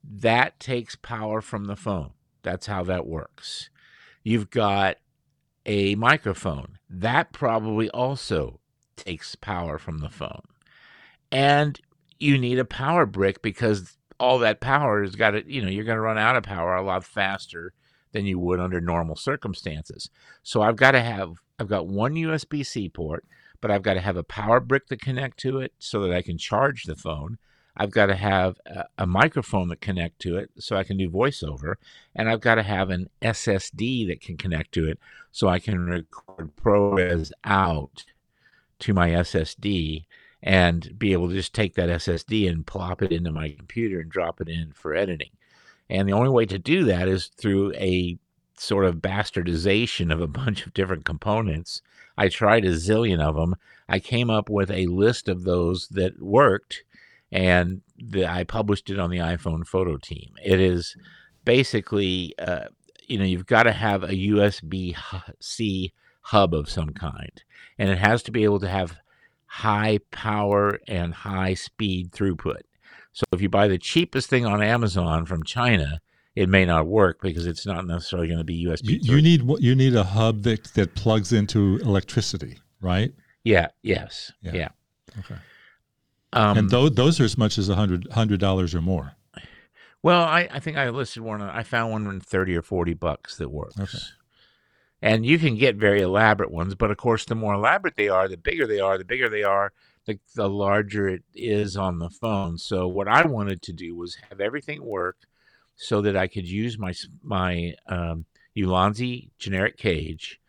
That 0.02 0.58
takes 0.58 0.96
power 0.96 1.40
from 1.40 1.66
the 1.66 1.76
phone. 1.76 2.10
That's 2.42 2.66
how 2.66 2.82
that 2.82 3.06
works. 3.06 3.70
You've 4.24 4.50
got 4.50 4.96
a 5.64 5.94
microphone. 5.94 6.78
That 6.90 7.32
probably 7.32 7.88
also 7.90 8.58
takes 8.96 9.36
power 9.36 9.78
from 9.78 9.98
the 9.98 10.10
phone. 10.10 10.42
And 11.32 11.80
you 12.20 12.38
need 12.38 12.58
a 12.58 12.64
power 12.64 13.06
brick 13.06 13.42
because 13.42 13.96
all 14.20 14.38
that 14.38 14.60
power 14.60 15.02
has 15.02 15.16
got 15.16 15.30
to, 15.30 15.52
you 15.52 15.62
know, 15.62 15.68
you're 15.68 15.84
going 15.84 15.96
to 15.96 16.02
run 16.02 16.18
out 16.18 16.36
of 16.36 16.44
power 16.44 16.76
a 16.76 16.82
lot 16.82 17.04
faster 17.04 17.72
than 18.12 18.26
you 18.26 18.38
would 18.38 18.60
under 18.60 18.80
normal 18.80 19.16
circumstances. 19.16 20.10
So 20.42 20.62
I've 20.62 20.76
got 20.76 20.92
to 20.92 21.00
have, 21.00 21.38
I've 21.58 21.68
got 21.68 21.88
one 21.88 22.14
USB 22.14 22.64
C 22.64 22.88
port, 22.88 23.24
but 23.60 23.70
I've 23.70 23.82
got 23.82 23.94
to 23.94 24.00
have 24.00 24.16
a 24.16 24.22
power 24.22 24.60
brick 24.60 24.86
to 24.88 24.96
connect 24.96 25.38
to 25.40 25.58
it 25.58 25.72
so 25.78 26.02
that 26.02 26.12
I 26.12 26.20
can 26.22 26.36
charge 26.36 26.84
the 26.84 26.94
phone. 26.94 27.38
I've 27.74 27.90
got 27.90 28.06
to 28.06 28.14
have 28.14 28.58
a, 28.66 28.84
a 28.98 29.06
microphone 29.06 29.68
that 29.68 29.80
connect 29.80 30.20
to 30.20 30.36
it 30.36 30.50
so 30.58 30.76
I 30.76 30.84
can 30.84 30.98
do 30.98 31.08
voiceover, 31.08 31.76
and 32.14 32.28
I've 32.28 32.42
got 32.42 32.56
to 32.56 32.62
have 32.62 32.90
an 32.90 33.08
SSD 33.22 34.06
that 34.08 34.20
can 34.20 34.36
connect 34.36 34.72
to 34.72 34.86
it 34.86 34.98
so 35.30 35.48
I 35.48 35.58
can 35.58 35.86
record 35.86 36.54
ProRes 36.54 37.32
out 37.44 38.04
to 38.80 38.92
my 38.92 39.10
SSD 39.10 40.04
and 40.42 40.98
be 40.98 41.12
able 41.12 41.28
to 41.28 41.34
just 41.34 41.54
take 41.54 41.74
that 41.74 41.88
SSD 41.88 42.48
and 42.48 42.66
plop 42.66 43.02
it 43.02 43.12
into 43.12 43.30
my 43.30 43.50
computer 43.50 44.00
and 44.00 44.10
drop 44.10 44.40
it 44.40 44.48
in 44.48 44.72
for 44.72 44.94
editing. 44.94 45.30
And 45.88 46.08
the 46.08 46.14
only 46.14 46.30
way 46.30 46.46
to 46.46 46.58
do 46.58 46.84
that 46.84 47.08
is 47.08 47.26
through 47.26 47.72
a 47.74 48.18
sort 48.56 48.84
of 48.84 48.96
bastardization 48.96 50.12
of 50.12 50.20
a 50.20 50.26
bunch 50.26 50.66
of 50.66 50.74
different 50.74 51.04
components. 51.04 51.82
I 52.16 52.28
tried 52.28 52.64
a 52.64 52.70
zillion 52.70 53.20
of 53.20 53.36
them. 53.36 53.56
I 53.88 53.98
came 53.98 54.30
up 54.30 54.48
with 54.48 54.70
a 54.70 54.86
list 54.86 55.28
of 55.28 55.44
those 55.44 55.88
that 55.88 56.20
worked, 56.20 56.82
and 57.30 57.82
the, 57.96 58.26
I 58.26 58.44
published 58.44 58.90
it 58.90 58.98
on 58.98 59.10
the 59.10 59.18
iPhone 59.18 59.66
photo 59.66 59.96
team. 59.96 60.34
It 60.44 60.60
is 60.60 60.96
basically, 61.44 62.34
uh, 62.38 62.66
you 63.06 63.18
know, 63.18 63.24
you've 63.24 63.46
got 63.46 63.64
to 63.64 63.72
have 63.72 64.02
a 64.02 64.08
USB 64.08 64.96
C 65.40 65.92
hub 66.22 66.54
of 66.54 66.70
some 66.70 66.90
kind, 66.90 67.42
and 67.78 67.90
it 67.90 67.98
has 67.98 68.22
to 68.24 68.30
be 68.30 68.44
able 68.44 68.60
to 68.60 68.68
have 68.68 68.96
high 69.56 69.98
power 70.10 70.80
and 70.88 71.12
high 71.12 71.52
speed 71.52 72.10
throughput. 72.10 72.62
So 73.12 73.24
if 73.32 73.42
you 73.42 73.50
buy 73.50 73.68
the 73.68 73.76
cheapest 73.76 74.30
thing 74.30 74.46
on 74.46 74.62
Amazon 74.62 75.26
from 75.26 75.42
China, 75.44 76.00
it 76.34 76.48
may 76.48 76.64
not 76.64 76.86
work 76.86 77.20
because 77.20 77.44
it's 77.46 77.66
not 77.66 77.86
necessarily 77.86 78.28
going 78.28 78.38
to 78.38 78.44
be 78.44 78.64
USB. 78.64 78.80
You, 79.02 79.16
you 79.16 79.20
need 79.22 79.42
you 79.60 79.74
need 79.74 79.94
a 79.94 80.04
hub 80.04 80.42
that 80.44 80.64
that 80.72 80.94
plugs 80.94 81.34
into 81.34 81.78
electricity, 81.82 82.58
right? 82.80 83.12
yeah, 83.44 83.66
yes, 83.82 84.32
Yeah. 84.40 84.52
yeah. 84.54 84.68
Okay. 85.18 85.34
Um, 86.32 86.56
and 86.56 86.70
those 86.70 86.92
those 86.92 87.20
are 87.20 87.24
as 87.24 87.36
much 87.36 87.58
as 87.58 87.68
a 87.68 87.74
hundred 87.74 88.08
hundred 88.10 88.40
dollars 88.40 88.74
or 88.74 88.80
more. 88.80 89.12
Well, 90.02 90.22
I, 90.22 90.48
I 90.50 90.58
think 90.60 90.78
I 90.78 90.88
listed 90.88 91.22
one. 91.22 91.42
I 91.42 91.62
found 91.62 91.92
one 91.92 92.06
in 92.06 92.20
thirty 92.20 92.56
or 92.56 92.62
forty 92.62 92.94
bucks 92.94 93.36
that 93.36 93.50
works. 93.50 93.78
Okay. 93.78 93.98
And 95.02 95.26
you 95.26 95.38
can 95.38 95.56
get 95.56 95.74
very 95.74 96.00
elaborate 96.00 96.52
ones, 96.52 96.76
but 96.76 96.92
of 96.92 96.96
course, 96.96 97.24
the 97.24 97.34
more 97.34 97.54
elaborate 97.54 97.96
they 97.96 98.08
are, 98.08 98.28
the 98.28 98.36
bigger 98.36 98.68
they 98.68 98.78
are. 98.78 98.96
The 98.96 99.04
bigger 99.04 99.28
they 99.28 99.42
are, 99.42 99.72
the, 100.06 100.20
the 100.36 100.48
larger 100.48 101.08
it 101.08 101.22
is 101.34 101.76
on 101.76 101.98
the 101.98 102.08
phone. 102.08 102.56
So 102.56 102.86
what 102.86 103.08
I 103.08 103.26
wanted 103.26 103.62
to 103.62 103.72
do 103.72 103.96
was 103.96 104.16
have 104.30 104.40
everything 104.40 104.84
work 104.84 105.16
so 105.74 106.00
that 106.02 106.16
I 106.16 106.28
could 106.28 106.46
use 106.46 106.78
my 106.78 106.94
my 107.22 107.74
um, 107.88 108.26
Ulanzi 108.56 109.30
generic 109.38 109.76
cage 109.76 110.40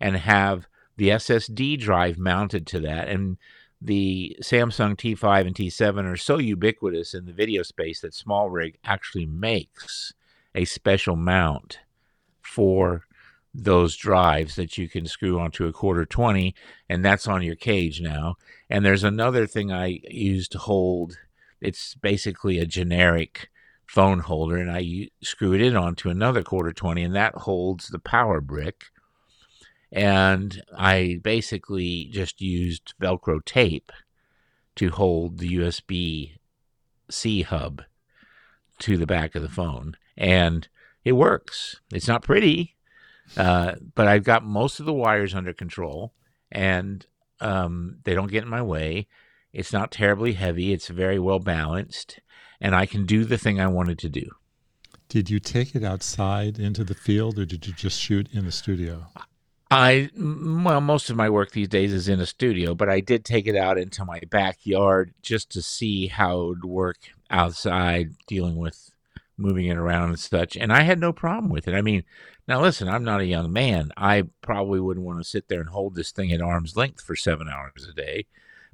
and 0.00 0.16
have 0.16 0.68
the 0.96 1.08
SSD 1.08 1.78
drive 1.80 2.16
mounted 2.16 2.66
to 2.68 2.80
that. 2.80 3.08
And 3.08 3.38
the 3.80 4.36
Samsung 4.40 4.96
T5 4.96 5.46
and 5.46 5.54
T7 5.54 6.04
are 6.04 6.16
so 6.16 6.38
ubiquitous 6.38 7.12
in 7.12 7.26
the 7.26 7.32
video 7.32 7.62
space 7.62 8.00
that 8.00 8.12
SmallRig 8.12 8.76
actually 8.84 9.26
makes 9.26 10.14
a 10.54 10.64
special 10.64 11.16
mount 11.16 11.80
for 12.40 13.04
those 13.58 13.96
drives 13.96 14.56
that 14.56 14.76
you 14.76 14.88
can 14.88 15.06
screw 15.06 15.38
onto 15.38 15.66
a 15.66 15.72
quarter 15.72 16.04
20 16.04 16.54
and 16.88 17.04
that's 17.04 17.26
on 17.26 17.42
your 17.42 17.54
cage 17.54 18.00
now 18.00 18.36
and 18.68 18.84
there's 18.84 19.04
another 19.04 19.46
thing 19.46 19.72
i 19.72 19.98
use 20.10 20.46
to 20.46 20.58
hold 20.58 21.16
it's 21.60 21.94
basically 21.94 22.58
a 22.58 22.66
generic 22.66 23.48
phone 23.86 24.20
holder 24.20 24.56
and 24.56 24.70
i 24.70 25.08
screw 25.22 25.54
it 25.54 25.62
in 25.62 25.74
onto 25.74 26.10
another 26.10 26.42
quarter 26.42 26.72
20 26.72 27.02
and 27.02 27.14
that 27.14 27.34
holds 27.34 27.88
the 27.88 27.98
power 27.98 28.40
brick 28.40 28.86
and 29.92 30.62
I 30.76 31.20
basically 31.22 32.08
just 32.12 32.40
used 32.40 32.94
Velcro 33.00 33.44
tape 33.44 33.92
to 34.76 34.90
hold 34.90 35.38
the 35.38 35.56
USB 35.56 36.32
C 37.08 37.42
hub 37.42 37.82
to 38.80 38.96
the 38.96 39.06
back 39.06 39.34
of 39.34 39.42
the 39.42 39.48
phone, 39.48 39.96
and 40.16 40.68
it 41.04 41.12
works. 41.12 41.80
It's 41.92 42.08
not 42.08 42.22
pretty, 42.22 42.75
uh, 43.36 43.74
but 43.94 44.06
I've 44.06 44.24
got 44.24 44.44
most 44.44 44.80
of 44.80 44.86
the 44.86 44.92
wires 44.92 45.34
under 45.34 45.52
control, 45.52 46.12
and 46.50 47.04
um, 47.40 47.98
they 48.04 48.14
don't 48.14 48.30
get 48.30 48.44
in 48.44 48.48
my 48.48 48.62
way. 48.62 49.06
It's 49.52 49.72
not 49.72 49.90
terribly 49.90 50.34
heavy. 50.34 50.72
It's 50.72 50.88
very 50.88 51.18
well 51.18 51.38
balanced, 51.38 52.20
and 52.60 52.74
I 52.74 52.86
can 52.86 53.06
do 53.06 53.24
the 53.24 53.38
thing 53.38 53.60
I 53.60 53.66
wanted 53.66 53.98
to 54.00 54.08
do. 54.08 54.30
Did 55.08 55.30
you 55.30 55.38
take 55.38 55.74
it 55.74 55.84
outside 55.84 56.58
into 56.58 56.84
the 56.84 56.94
field, 56.94 57.38
or 57.38 57.44
did 57.44 57.66
you 57.66 57.72
just 57.72 58.00
shoot 58.00 58.28
in 58.32 58.44
the 58.44 58.52
studio? 58.52 59.06
I 59.70 60.10
well, 60.16 60.80
most 60.80 61.10
of 61.10 61.16
my 61.16 61.28
work 61.28 61.50
these 61.50 61.68
days 61.68 61.92
is 61.92 62.08
in 62.08 62.20
a 62.20 62.26
studio, 62.26 62.74
but 62.74 62.88
I 62.88 63.00
did 63.00 63.24
take 63.24 63.46
it 63.46 63.56
out 63.56 63.78
into 63.78 64.04
my 64.04 64.20
backyard 64.30 65.12
just 65.22 65.50
to 65.52 65.62
see 65.62 66.06
how 66.06 66.40
it 66.40 66.46
would 66.46 66.64
work 66.64 66.98
outside, 67.30 68.10
dealing 68.28 68.56
with 68.56 68.90
moving 69.38 69.66
it 69.66 69.76
around 69.76 70.10
and 70.10 70.18
such. 70.18 70.56
And 70.56 70.72
I 70.72 70.82
had 70.82 70.98
no 70.98 71.12
problem 71.12 71.50
with 71.50 71.68
it. 71.68 71.74
I 71.74 71.82
mean, 71.82 72.04
now 72.48 72.60
listen, 72.60 72.88
I'm 72.88 73.04
not 73.04 73.20
a 73.20 73.26
young 73.26 73.52
man. 73.52 73.92
I 73.96 74.24
probably 74.40 74.80
wouldn't 74.80 75.04
want 75.04 75.18
to 75.18 75.24
sit 75.24 75.48
there 75.48 75.60
and 75.60 75.68
hold 75.68 75.94
this 75.94 76.12
thing 76.12 76.32
at 76.32 76.40
arm's 76.40 76.76
length 76.76 77.02
for 77.02 77.16
seven 77.16 77.48
hours 77.48 77.86
a 77.88 77.92
day 77.92 78.26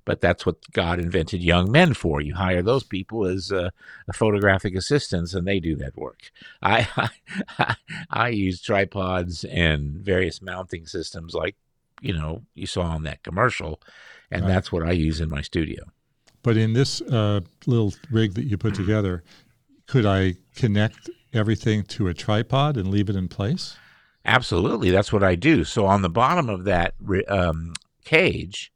but 0.05 0.21
that's 0.21 0.45
what 0.45 0.57
God 0.73 0.99
invented 0.99 1.43
young 1.43 1.71
men 1.71 1.95
for. 1.95 2.21
You 2.21 2.35
hire 2.35 2.63
those 2.63 2.85
people 2.85 3.25
as 3.27 3.53
uh, 3.53 3.71
photographic 4.13 4.75
assistants, 4.75 5.35
and 5.35 5.47
they 5.47 5.61
do 5.61 5.77
that 5.77 5.97
work. 5.97 6.31
I, 6.61 6.89
I, 7.59 7.77
I 8.11 8.29
use 8.29 8.61
tripods 8.61 9.45
and 9.45 9.93
various 9.97 10.43
mounting 10.43 10.87
systems, 10.87 11.35
like 11.35 11.57
you 12.01 12.13
know 12.13 12.43
you 12.55 12.67
saw 12.67 12.83
on 12.83 13.05
that 13.05 13.23
commercial, 13.23 13.81
and 14.31 14.43
right. 14.43 14.49
that's 14.49 14.73
what 14.73 14.83
I 14.83 14.93
use 14.93 15.21
in 15.21 15.29
my 15.29 15.43
studio. 15.43 15.85
But 16.43 16.57
in 16.57 16.73
this 16.73 17.01
uh, 17.03 17.41
little 17.67 17.95
rig 18.11 18.35
that 18.35 18.45
you 18.45 18.59
put 18.59 18.75
together, 18.83 19.23
could 19.93 20.07
I 20.07 20.37
connect 20.57 21.11
everything 21.35 21.83
to 21.83 22.09
a 22.09 22.15
tripod 22.15 22.79
and 22.79 22.89
leave 22.89 23.11
it 23.11 23.15
in 23.15 23.29
place? 23.29 23.77
Absolutely, 24.25 24.91
that's 24.91 25.13
what 25.13 25.23
I 25.23 25.35
do. 25.35 25.65
So 25.65 25.85
on 25.85 26.01
the 26.01 26.09
bottom 26.09 26.49
of 26.49 26.65
that 26.65 26.95
um, 27.29 27.75
cage 28.03 28.73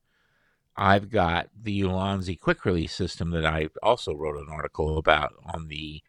I've 0.77 1.09
got 1.09 1.49
the 1.59 1.81
Ulanzi 1.81 2.39
quick 2.39 2.67
release 2.67 2.95
system 2.95 3.31
that 3.31 3.47
I 3.47 3.69
also 3.83 4.15
wrote 4.15 4.37
an 4.37 4.49
article 4.51 4.99
about 4.99 5.33
on 5.55 5.69
the 5.69 6.03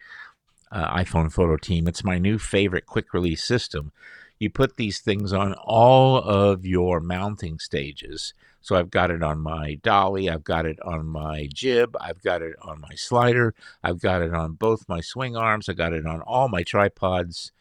uh, 0.74 0.94
iPhone 0.98 1.32
photo 1.32 1.56
team. 1.56 1.88
It's 1.88 2.04
my 2.04 2.20
new 2.20 2.38
favorite 2.38 2.86
quick 2.86 3.14
release 3.14 3.46
system. 3.46 3.94
You 4.40 4.50
put 4.50 4.78
these 4.78 5.00
things 5.00 5.34
on 5.34 5.54
all 5.54 6.18
of 6.18 6.66
your 6.66 7.00
mounting 7.00 7.60
stages. 7.60 8.34
So 8.62 8.76
I've 8.76 8.90
got 8.90 9.12
it 9.12 9.24
on 9.24 9.40
my 9.40 9.76
dolly, 9.76 10.30
I've 10.30 10.44
got 10.44 10.66
it 10.66 10.80
on 10.82 11.08
my 11.08 11.48
jib, 11.54 11.96
I've 12.02 12.22
got 12.22 12.42
it 12.42 12.56
on 12.62 12.82
my 12.82 12.96
slider, 12.96 13.56
I've 13.84 14.02
got 14.02 14.22
it 14.22 14.34
on 14.34 14.54
both 14.54 14.90
my 14.90 15.00
swing 15.00 15.38
arms, 15.38 15.70
I've 15.70 15.78
got 15.78 15.94
it 15.94 16.06
on 16.06 16.22
all 16.22 16.50
my 16.50 16.64
tripods. 16.64 17.52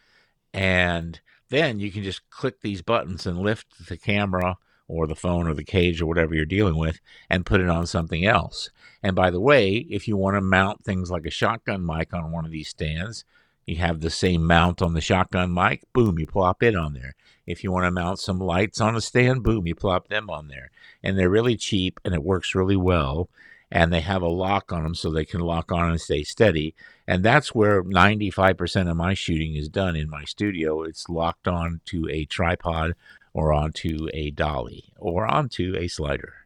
And 0.52 1.20
then 1.48 1.78
you 1.78 1.92
can 1.92 2.02
just 2.02 2.28
click 2.30 2.60
these 2.60 2.82
buttons 2.82 3.26
and 3.26 3.38
lift 3.38 3.86
the 3.88 3.96
camera 3.96 4.56
or 4.88 5.06
the 5.06 5.14
phone 5.14 5.46
or 5.46 5.54
the 5.54 5.64
cage 5.64 6.00
or 6.00 6.06
whatever 6.06 6.34
you're 6.34 6.44
dealing 6.44 6.76
with 6.76 7.00
and 7.28 7.46
put 7.46 7.60
it 7.60 7.68
on 7.68 7.86
something 7.86 8.24
else. 8.24 8.70
And 9.02 9.14
by 9.14 9.30
the 9.30 9.40
way, 9.40 9.86
if 9.90 10.08
you 10.08 10.16
want 10.16 10.36
to 10.36 10.40
mount 10.40 10.84
things 10.84 11.10
like 11.10 11.26
a 11.26 11.30
shotgun 11.30 11.84
mic 11.84 12.14
on 12.14 12.32
one 12.32 12.44
of 12.44 12.50
these 12.50 12.68
stands, 12.68 13.24
you 13.66 13.76
have 13.76 14.00
the 14.00 14.10
same 14.10 14.46
mount 14.46 14.80
on 14.80 14.94
the 14.94 15.00
shotgun 15.00 15.52
mic, 15.52 15.82
boom, 15.92 16.18
you 16.18 16.26
plop 16.26 16.62
it 16.62 16.76
on 16.76 16.94
there. 16.94 17.14
If 17.46 17.64
you 17.64 17.72
want 17.72 17.84
to 17.84 17.90
mount 17.90 18.20
some 18.20 18.38
lights 18.38 18.80
on 18.80 18.96
a 18.96 19.00
stand, 19.00 19.42
boom, 19.42 19.66
you 19.66 19.74
plop 19.74 20.08
them 20.08 20.30
on 20.30 20.48
there. 20.48 20.70
And 21.02 21.18
they're 21.18 21.28
really 21.28 21.56
cheap 21.56 22.00
and 22.04 22.14
it 22.14 22.22
works 22.22 22.54
really 22.54 22.76
well. 22.76 23.28
And 23.70 23.92
they 23.92 24.00
have 24.00 24.22
a 24.22 24.28
lock 24.28 24.72
on 24.72 24.84
them 24.84 24.94
so 24.94 25.10
they 25.10 25.24
can 25.24 25.40
lock 25.40 25.72
on 25.72 25.90
and 25.90 26.00
stay 26.00 26.22
steady. 26.22 26.74
And 27.08 27.24
that's 27.24 27.54
where 27.54 27.82
95% 27.82 28.88
of 28.88 28.96
my 28.96 29.14
shooting 29.14 29.56
is 29.56 29.68
done 29.68 29.96
in 29.96 30.08
my 30.08 30.24
studio. 30.24 30.82
It's 30.82 31.08
locked 31.08 31.48
on 31.48 31.80
to 31.86 32.08
a 32.08 32.24
tripod 32.24 32.94
or 33.32 33.52
onto 33.52 34.08
a 34.14 34.30
dolly 34.30 34.92
or 34.96 35.26
onto 35.26 35.74
a 35.76 35.88
slider. 35.88 36.45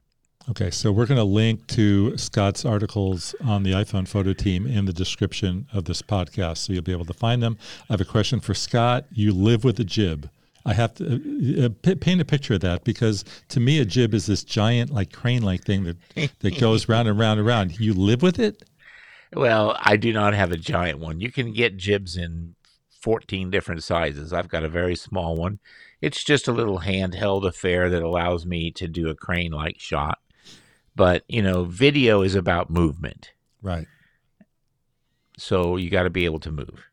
Okay, 0.51 0.71
so 0.71 0.91
we're 0.91 1.07
going 1.07 1.17
to 1.17 1.23
link 1.23 1.65
to 1.69 2.17
Scott's 2.19 2.65
articles 2.65 3.37
on 3.45 3.63
the 3.63 3.71
iPhone 3.71 4.09
photo 4.09 4.33
team 4.33 4.67
in 4.67 4.85
the 4.85 4.93
description 4.93 5.69
of 5.73 5.85
this 5.85 6.03
podcast, 6.03 6.59
so 6.59 6.73
you'll 6.73 6.83
be 6.83 6.91
able 6.91 7.05
to 7.05 7.15
find 7.15 7.41
them. 7.41 7.57
I 7.89 7.93
have 7.93 8.01
a 8.01 8.05
question 8.05 8.41
for 8.41 8.53
Scott. 8.53 9.05
You 9.13 9.33
live 9.33 9.63
with 9.63 9.79
a 9.79 9.85
jib. 9.85 10.29
I 10.67 10.75
have 10.75 10.93
to 10.95 11.05
uh, 11.05 11.67
uh 11.67 11.69
p- 11.83 11.95
paint 11.95 12.21
a 12.21 12.25
picture 12.25 12.55
of 12.55 12.61
that 12.63 12.83
because 12.83 13.25
to 13.51 13.61
me, 13.61 13.79
a 13.79 13.85
jib 13.85 14.13
is 14.13 14.27
this 14.27 14.43
giant, 14.43 14.91
like 14.91 15.13
crane-like 15.13 15.63
thing 15.63 15.85
that 15.85 15.97
that 16.41 16.59
goes 16.59 16.89
round 16.89 17.07
and 17.07 17.17
round 17.17 17.39
and 17.39 17.47
round. 17.47 17.79
You 17.79 17.95
live 17.95 18.21
with 18.21 18.41
it? 18.41 18.65
Well, 19.33 19.77
I 19.81 19.97
do 19.97 20.13
not 20.13 20.35
have 20.35 20.51
a 20.51 20.57
giant 20.57 20.99
one. 20.99 21.21
You 21.21 21.31
can 21.31 21.53
get 21.53 21.77
jibs 21.77 22.17
in 22.17 22.57
14 23.01 23.51
different 23.51 23.85
sizes. 23.85 24.33
I've 24.33 24.49
got 24.49 24.65
a 24.65 24.69
very 24.69 24.97
small 24.97 25.37
one 25.37 25.61
it's 26.01 26.25
just 26.25 26.49
a 26.49 26.53
little 26.53 26.81
handheld 26.81 27.47
affair 27.47 27.91
that 27.91 28.03
allows 28.03 28.47
me 28.47 28.71
to 28.73 28.89
do 28.89 29.09
a 29.09 29.15
crane 29.15 29.53
like 29.53 29.79
shot. 29.79 30.19
But, 31.01 31.25
you 31.29 31.41
know, 31.41 31.65
video 31.65 32.21
is 32.21 32.35
about 32.35 32.69
movement. 32.69 33.33
Right. 33.63 33.87
So 35.39 35.79
you 35.79 35.89
got 35.89 36.03
to 36.03 36.11
be 36.11 36.27
able 36.27 36.41
to 36.41 36.53
move. 36.53 36.85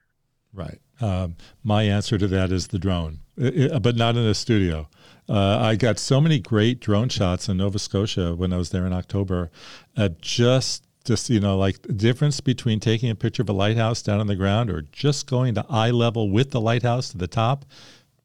Right. 0.53 0.79
Um, 1.01 1.35
my 1.61 1.83
answer 1.83 2.17
to 2.17 2.25
that 2.27 2.53
is 2.53 2.67
the 2.67 2.79
drone, 2.79 3.19
it, 3.35 3.83
but 3.83 3.97
not 3.97 4.15
in 4.15 4.23
a 4.23 4.33
studio. 4.33 4.87
Uh, 5.27 5.57
I 5.59 5.75
got 5.75 5.99
so 5.99 6.21
many 6.21 6.39
great 6.39 6.79
drone 6.79 7.09
shots 7.09 7.49
in 7.49 7.57
Nova 7.57 7.79
Scotia 7.79 8.33
when 8.33 8.53
I 8.53 8.57
was 8.57 8.69
there 8.69 8.85
in 8.85 8.93
October. 8.93 9.51
Uh, 9.97 10.07
just, 10.21 10.85
just 11.03 11.29
you 11.29 11.41
know, 11.41 11.57
like 11.57 11.81
the 11.81 11.91
difference 11.91 12.39
between 12.39 12.79
taking 12.79 13.09
a 13.09 13.15
picture 13.15 13.41
of 13.41 13.49
a 13.49 13.53
lighthouse 13.53 14.01
down 14.01 14.21
on 14.21 14.27
the 14.27 14.37
ground 14.37 14.69
or 14.69 14.83
just 14.83 15.27
going 15.29 15.53
to 15.55 15.65
eye 15.69 15.91
level 15.91 16.31
with 16.31 16.51
the 16.51 16.61
lighthouse 16.61 17.09
to 17.09 17.17
the 17.17 17.27
top 17.27 17.65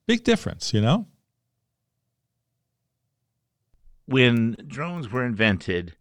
Big 0.07 0.25
difference, 0.25 0.75
you 0.75 0.81
know? 0.81 1.07
When 4.07 4.57
drones 4.67 5.11
were 5.11 5.25
invented, 5.25 5.97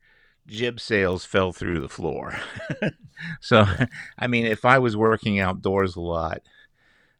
jib 0.47 0.79
sales 0.79 1.25
fell 1.25 1.51
through 1.51 1.79
the 1.79 1.89
floor. 1.89 2.35
so, 3.41 3.65
I 4.17 4.27
mean, 4.27 4.45
if 4.45 4.65
I 4.65 4.79
was 4.79 4.97
working 4.97 5.39
outdoors 5.39 5.95
a 5.95 6.01
lot 6.01 6.41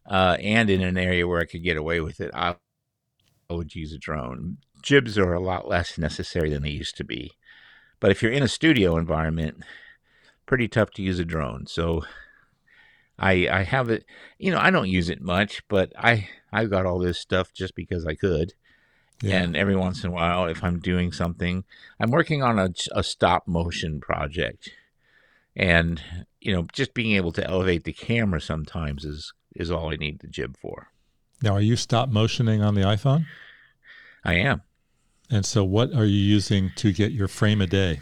uh, 0.06 0.38
and 0.40 0.70
in 0.70 0.82
an 0.82 0.98
area 0.98 1.28
where 1.28 1.42
I 1.42 1.46
could 1.46 1.64
get 1.64 1.78
away 1.78 2.02
with 2.02 2.20
it, 2.20 2.32
I, 2.34 2.56
would 3.50 3.76
use 3.76 3.92
a 3.92 3.98
drone. 3.98 4.58
Jibs 4.82 5.18
are 5.18 5.34
a 5.34 5.40
lot 5.40 5.68
less 5.68 5.98
necessary 5.98 6.50
than 6.50 6.64
they 6.64 6.70
used 6.70 6.96
to 6.96 7.04
be. 7.04 7.32
But 8.00 8.10
if 8.10 8.22
you're 8.22 8.32
in 8.32 8.44
a 8.44 8.48
studio 8.48 8.96
environment, 8.98 9.58
pretty 10.46 10.68
tough 10.68 10.92
to 10.92 11.02
use 11.02 11.20
a 11.20 11.26
drone. 11.26 11.68
So 11.68 12.04
I 13.20 13.48
I 13.48 13.64
have 13.64 13.90
it, 13.90 14.06
you 14.40 14.52
know, 14.52 14.60
I 14.60 14.72
don't 14.72 14.90
use 14.90 15.10
it 15.10 15.22
much, 15.22 15.62
but 15.68 15.92
I 15.98 16.30
I've 16.52 16.70
got 16.70 16.86
all 16.86 17.00
this 17.00 17.20
stuff 17.20 17.54
just 17.54 17.76
because 17.76 18.06
I 18.06 18.16
could. 18.16 18.54
Yeah. 19.22 19.42
And 19.42 19.56
every 19.56 19.76
once 19.76 20.04
in 20.04 20.10
a 20.10 20.14
while, 20.14 20.46
if 20.46 20.64
I'm 20.64 20.80
doing 20.80 21.12
something, 21.12 21.64
I'm 22.00 22.12
working 22.12 22.42
on 22.42 22.58
a, 22.58 22.74
a 22.94 23.04
stop 23.04 23.48
motion 23.48 24.02
project, 24.02 24.70
and 25.56 26.02
you 26.40 26.54
know, 26.54 26.68
just 26.74 26.94
being 26.94 27.16
able 27.16 27.32
to 27.34 27.48
elevate 27.48 27.84
the 27.84 27.94
camera 27.94 28.42
sometimes 28.42 29.06
is 29.06 29.34
is 29.56 29.70
all 29.70 29.92
I 29.92 29.96
need 29.96 30.20
the 30.20 30.28
jib 30.28 30.58
for. 30.58 30.88
Now, 31.42 31.54
are 31.54 31.62
you 31.62 31.76
stop 31.76 32.10
motioning 32.10 32.62
on 32.62 32.76
the 32.76 32.82
iPhone? 32.82 33.26
I 34.24 34.36
am. 34.36 34.62
And 35.30 35.46
so, 35.46 35.64
what 35.64 35.94
are 35.94 36.06
you 36.06 36.20
using 36.20 36.72
to 36.76 36.92
get 36.92 37.12
your 37.12 37.28
frame 37.28 37.62
a 37.62 37.68
day? 37.68 38.02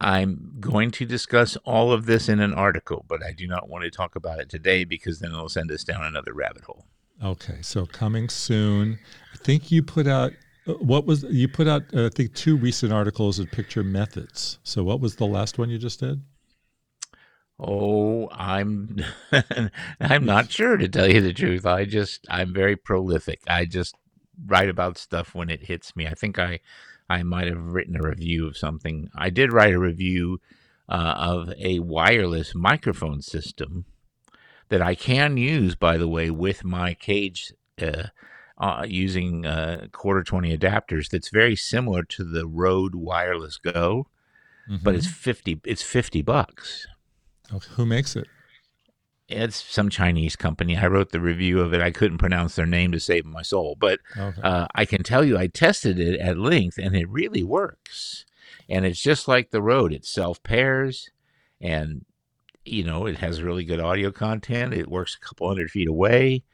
I'm 0.00 0.56
going 0.58 0.90
to 0.92 1.06
discuss 1.06 1.56
all 1.64 1.92
of 1.92 2.06
this 2.06 2.28
in 2.28 2.40
an 2.40 2.54
article, 2.54 3.04
but 3.06 3.22
I 3.24 3.32
do 3.32 3.46
not 3.46 3.68
want 3.68 3.84
to 3.84 3.90
talk 3.90 4.16
about 4.16 4.40
it 4.40 4.48
today 4.48 4.82
because 4.82 5.20
then 5.20 5.30
it'll 5.30 5.48
send 5.48 5.70
us 5.70 5.84
down 5.84 6.04
another 6.04 6.32
rabbit 6.32 6.64
hole. 6.64 6.86
Okay, 7.22 7.58
so 7.62 7.86
coming 7.86 8.28
soon. 8.28 8.98
I 9.42 9.44
think 9.44 9.72
you 9.72 9.82
put 9.82 10.06
out 10.06 10.34
uh, 10.68 10.74
what 10.74 11.04
was 11.04 11.24
you 11.24 11.48
put 11.48 11.66
out? 11.66 11.82
Uh, 11.92 12.06
I 12.06 12.08
think 12.10 12.32
two 12.34 12.56
recent 12.56 12.92
articles 12.92 13.40
of 13.40 13.50
picture 13.50 13.82
methods. 13.82 14.60
So 14.62 14.84
what 14.84 15.00
was 15.00 15.16
the 15.16 15.26
last 15.26 15.58
one 15.58 15.68
you 15.68 15.78
just 15.78 15.98
did? 15.98 16.22
Oh, 17.58 18.28
I'm 18.30 19.00
I'm 20.00 20.24
not 20.24 20.52
sure 20.52 20.76
to 20.76 20.88
tell 20.88 21.10
you 21.10 21.20
the 21.20 21.32
truth. 21.32 21.66
I 21.66 21.86
just 21.86 22.24
I'm 22.30 22.54
very 22.54 22.76
prolific. 22.76 23.40
I 23.48 23.64
just 23.64 23.96
write 24.46 24.68
about 24.68 24.96
stuff 24.96 25.34
when 25.34 25.50
it 25.50 25.64
hits 25.64 25.96
me. 25.96 26.06
I 26.06 26.14
think 26.14 26.38
I 26.38 26.60
I 27.10 27.24
might 27.24 27.48
have 27.48 27.72
written 27.72 27.96
a 27.96 28.08
review 28.08 28.46
of 28.46 28.56
something. 28.56 29.10
I 29.16 29.30
did 29.30 29.52
write 29.52 29.74
a 29.74 29.78
review 29.80 30.40
uh, 30.88 31.14
of 31.16 31.52
a 31.58 31.80
wireless 31.80 32.54
microphone 32.54 33.22
system 33.22 33.86
that 34.68 34.80
I 34.80 34.94
can 34.94 35.36
use, 35.36 35.74
by 35.74 35.96
the 35.96 36.08
way, 36.08 36.30
with 36.30 36.62
my 36.62 36.94
cage 36.94 37.52
uh, 37.80 38.04
uh, 38.62 38.84
using 38.86 39.44
uh, 39.44 39.88
quarter 39.90 40.22
20 40.22 40.56
adapters. 40.56 41.10
That's 41.10 41.30
very 41.30 41.56
similar 41.56 42.04
to 42.04 42.22
the 42.22 42.46
Rode 42.46 42.94
Wireless 42.94 43.58
Go, 43.58 44.06
mm-hmm. 44.70 44.84
but 44.84 44.94
it's 44.94 45.08
mm-hmm. 45.08 45.14
50. 45.14 45.60
It's 45.64 45.82
50 45.82 46.22
bucks. 46.22 46.86
Okay. 47.52 47.68
Who 47.74 47.84
makes 47.84 48.14
it? 48.14 48.28
It's 49.28 49.62
some 49.62 49.88
Chinese 49.88 50.36
company. 50.36 50.76
I 50.76 50.86
wrote 50.86 51.10
the 51.10 51.20
review 51.20 51.60
of 51.60 51.74
it. 51.74 51.80
I 51.80 51.90
couldn't 51.90 52.18
pronounce 52.18 52.54
their 52.54 52.66
name 52.66 52.92
to 52.92 53.00
save 53.00 53.24
my 53.24 53.42
soul, 53.42 53.76
but 53.78 53.98
okay. 54.16 54.40
uh, 54.42 54.68
I 54.74 54.84
can 54.84 55.02
tell 55.02 55.24
you 55.24 55.36
I 55.36 55.48
tested 55.48 55.98
it 55.98 56.20
at 56.20 56.38
length 56.38 56.78
and 56.78 56.94
it 56.94 57.08
really 57.08 57.42
works. 57.42 58.24
And 58.68 58.86
it's 58.86 59.02
just 59.02 59.26
like 59.26 59.50
the 59.50 59.62
Rode. 59.62 59.92
It 59.92 60.04
self 60.04 60.40
pairs 60.44 61.10
and, 61.60 62.04
you 62.64 62.84
know, 62.84 63.06
it 63.06 63.18
has 63.18 63.42
really 63.42 63.64
good 63.64 63.80
audio 63.80 64.12
content. 64.12 64.72
It 64.72 64.88
works 64.88 65.16
a 65.16 65.26
couple 65.26 65.48
hundred 65.48 65.70
feet 65.70 65.88
away. 65.88 66.44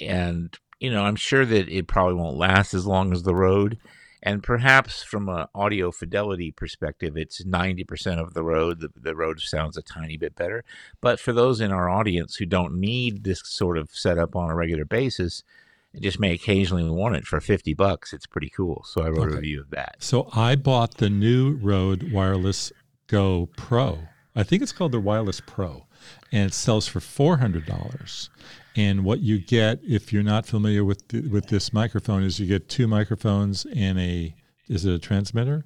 And, 0.00 0.56
you 0.82 0.90
know, 0.90 1.04
I'm 1.04 1.16
sure 1.16 1.46
that 1.46 1.68
it 1.68 1.86
probably 1.86 2.14
won't 2.14 2.36
last 2.36 2.74
as 2.74 2.86
long 2.86 3.12
as 3.12 3.22
the 3.22 3.36
Rode. 3.36 3.78
and 4.20 4.42
perhaps 4.42 5.02
from 5.04 5.28
an 5.28 5.46
audio 5.54 5.92
fidelity 5.92 6.50
perspective, 6.50 7.16
it's 7.16 7.44
90% 7.44 8.18
of 8.18 8.34
the 8.34 8.42
Rode. 8.42 8.80
The, 8.80 8.90
the 8.96 9.14
Rode 9.14 9.40
sounds 9.40 9.76
a 9.76 9.82
tiny 9.82 10.16
bit 10.16 10.34
better. 10.34 10.64
But 11.00 11.20
for 11.20 11.32
those 11.32 11.60
in 11.60 11.70
our 11.70 11.88
audience 11.88 12.34
who 12.34 12.46
don't 12.46 12.74
need 12.74 13.22
this 13.22 13.42
sort 13.44 13.78
of 13.78 13.90
setup 13.92 14.34
on 14.34 14.50
a 14.50 14.56
regular 14.56 14.84
basis, 14.84 15.44
and 15.92 16.02
just 16.02 16.18
may 16.18 16.32
occasionally 16.32 16.88
want 16.90 17.14
it 17.14 17.26
for 17.26 17.40
50 17.40 17.74
bucks, 17.74 18.12
it's 18.12 18.26
pretty 18.26 18.50
cool. 18.50 18.82
So 18.84 19.02
I 19.02 19.08
wrote 19.08 19.28
okay. 19.28 19.34
a 19.34 19.36
review 19.36 19.60
of 19.60 19.70
that. 19.70 19.96
So 20.00 20.30
I 20.34 20.56
bought 20.56 20.96
the 20.96 21.10
new 21.10 21.58
Rode 21.62 22.10
Wireless 22.10 22.72
Go 23.06 23.48
Pro. 23.56 24.00
I 24.34 24.42
think 24.42 24.62
it's 24.62 24.72
called 24.72 24.92
the 24.92 25.00
Wireless 25.00 25.40
Pro, 25.40 25.86
and 26.32 26.50
it 26.50 26.54
sells 26.54 26.88
for 26.88 26.98
$400. 26.98 28.28
And 28.76 29.04
what 29.04 29.20
you 29.20 29.38
get, 29.38 29.80
if 29.82 30.12
you're 30.12 30.22
not 30.22 30.46
familiar 30.46 30.84
with 30.84 31.08
the, 31.08 31.28
with 31.28 31.48
this 31.48 31.72
microphone, 31.72 32.22
is 32.22 32.40
you 32.40 32.46
get 32.46 32.68
two 32.68 32.86
microphones 32.86 33.66
and 33.74 33.98
a 33.98 34.34
is 34.68 34.86
it 34.86 34.94
a 34.94 34.98
transmitter? 34.98 35.64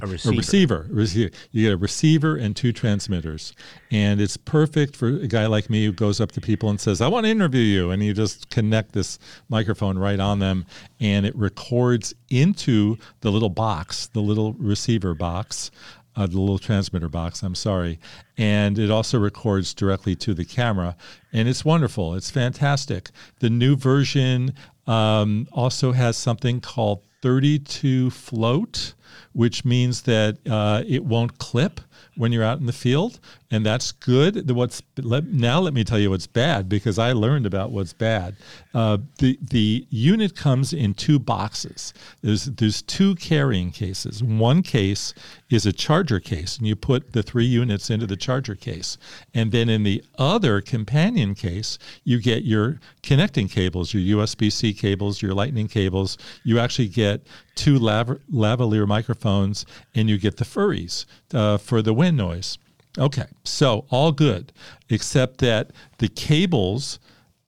A 0.00 0.06
receiver. 0.06 0.32
a 0.32 0.36
receiver. 0.36 0.86
receiver. 0.90 1.30
You 1.50 1.66
get 1.66 1.74
a 1.74 1.76
receiver 1.76 2.36
and 2.36 2.56
two 2.56 2.72
transmitters, 2.72 3.52
and 3.90 4.22
it's 4.22 4.38
perfect 4.38 4.96
for 4.96 5.08
a 5.08 5.26
guy 5.26 5.44
like 5.46 5.68
me 5.68 5.84
who 5.84 5.92
goes 5.92 6.18
up 6.18 6.32
to 6.32 6.40
people 6.40 6.70
and 6.70 6.80
says, 6.80 7.02
"I 7.02 7.08
want 7.08 7.26
to 7.26 7.30
interview 7.30 7.60
you," 7.60 7.90
and 7.90 8.02
you 8.02 8.14
just 8.14 8.48
connect 8.48 8.92
this 8.92 9.18
microphone 9.50 9.98
right 9.98 10.18
on 10.18 10.38
them, 10.38 10.64
and 10.98 11.26
it 11.26 11.36
records 11.36 12.14
into 12.30 12.96
the 13.20 13.30
little 13.30 13.50
box, 13.50 14.06
the 14.06 14.22
little 14.22 14.54
receiver 14.54 15.14
box, 15.14 15.70
uh, 16.16 16.26
the 16.26 16.38
little 16.38 16.58
transmitter 16.58 17.08
box, 17.08 17.42
I'm 17.42 17.54
sorry. 17.54 17.98
And 18.36 18.78
it 18.78 18.90
also 18.90 19.18
records 19.18 19.74
directly 19.74 20.14
to 20.16 20.34
the 20.34 20.44
camera. 20.44 20.96
And 21.32 21.48
it's 21.48 21.64
wonderful. 21.64 22.14
It's 22.14 22.30
fantastic. 22.30 23.10
The 23.40 23.50
new 23.50 23.76
version 23.76 24.54
um, 24.86 25.48
also 25.52 25.92
has 25.92 26.16
something 26.16 26.60
called 26.60 27.02
32 27.22 28.10
float, 28.10 28.94
which 29.32 29.64
means 29.64 30.02
that 30.02 30.38
uh, 30.48 30.82
it 30.86 31.04
won't 31.04 31.38
clip 31.38 31.80
when 32.16 32.32
you're 32.32 32.44
out 32.44 32.58
in 32.58 32.66
the 32.66 32.72
field, 32.72 33.18
and 33.52 33.66
that's 33.66 33.92
good. 33.92 34.50
What's 34.50 34.82
let, 34.96 35.26
now? 35.26 35.60
Let 35.60 35.74
me 35.74 35.84
tell 35.84 35.98
you 35.98 36.08
what's 36.08 36.26
bad 36.26 36.70
because 36.70 36.98
I 36.98 37.12
learned 37.12 37.44
about 37.44 37.70
what's 37.70 37.92
bad. 37.92 38.34
Uh, 38.72 38.96
the 39.18 39.38
the 39.42 39.86
unit 39.90 40.34
comes 40.34 40.72
in 40.72 40.94
two 40.94 41.18
boxes. 41.18 41.92
There's 42.22 42.46
there's 42.46 42.80
two 42.80 43.14
carrying 43.16 43.70
cases. 43.70 44.22
One 44.22 44.62
case 44.62 45.12
is 45.50 45.66
a 45.66 45.72
charger 45.72 46.18
case, 46.18 46.56
and 46.56 46.66
you 46.66 46.74
put 46.74 47.12
the 47.12 47.22
three 47.22 47.44
units 47.44 47.90
into 47.90 48.06
the 48.06 48.16
charger 48.16 48.54
case, 48.54 48.96
and 49.34 49.52
then 49.52 49.68
in 49.68 49.82
the 49.82 50.02
other 50.18 50.62
companion 50.62 51.34
case, 51.34 51.78
you 52.04 52.20
get 52.20 52.44
your 52.44 52.80
connecting 53.02 53.48
cables, 53.48 53.92
your 53.92 54.18
USB-C 54.18 54.72
cables, 54.72 55.20
your 55.20 55.34
Lightning 55.34 55.68
cables. 55.68 56.16
You 56.42 56.58
actually 56.58 56.88
get 56.88 57.26
two 57.54 57.78
lav- 57.78 58.18
lavalier 58.32 58.86
microphones, 58.86 59.66
and 59.94 60.08
you 60.08 60.16
get 60.16 60.38
the 60.38 60.44
furries 60.46 61.04
uh, 61.34 61.58
for 61.58 61.82
the 61.82 61.92
wind 61.92 62.16
noise. 62.16 62.56
Okay, 62.98 63.26
so 63.44 63.86
all 63.90 64.12
good, 64.12 64.52
except 64.90 65.38
that 65.38 65.70
the 65.98 66.08
cables 66.08 66.98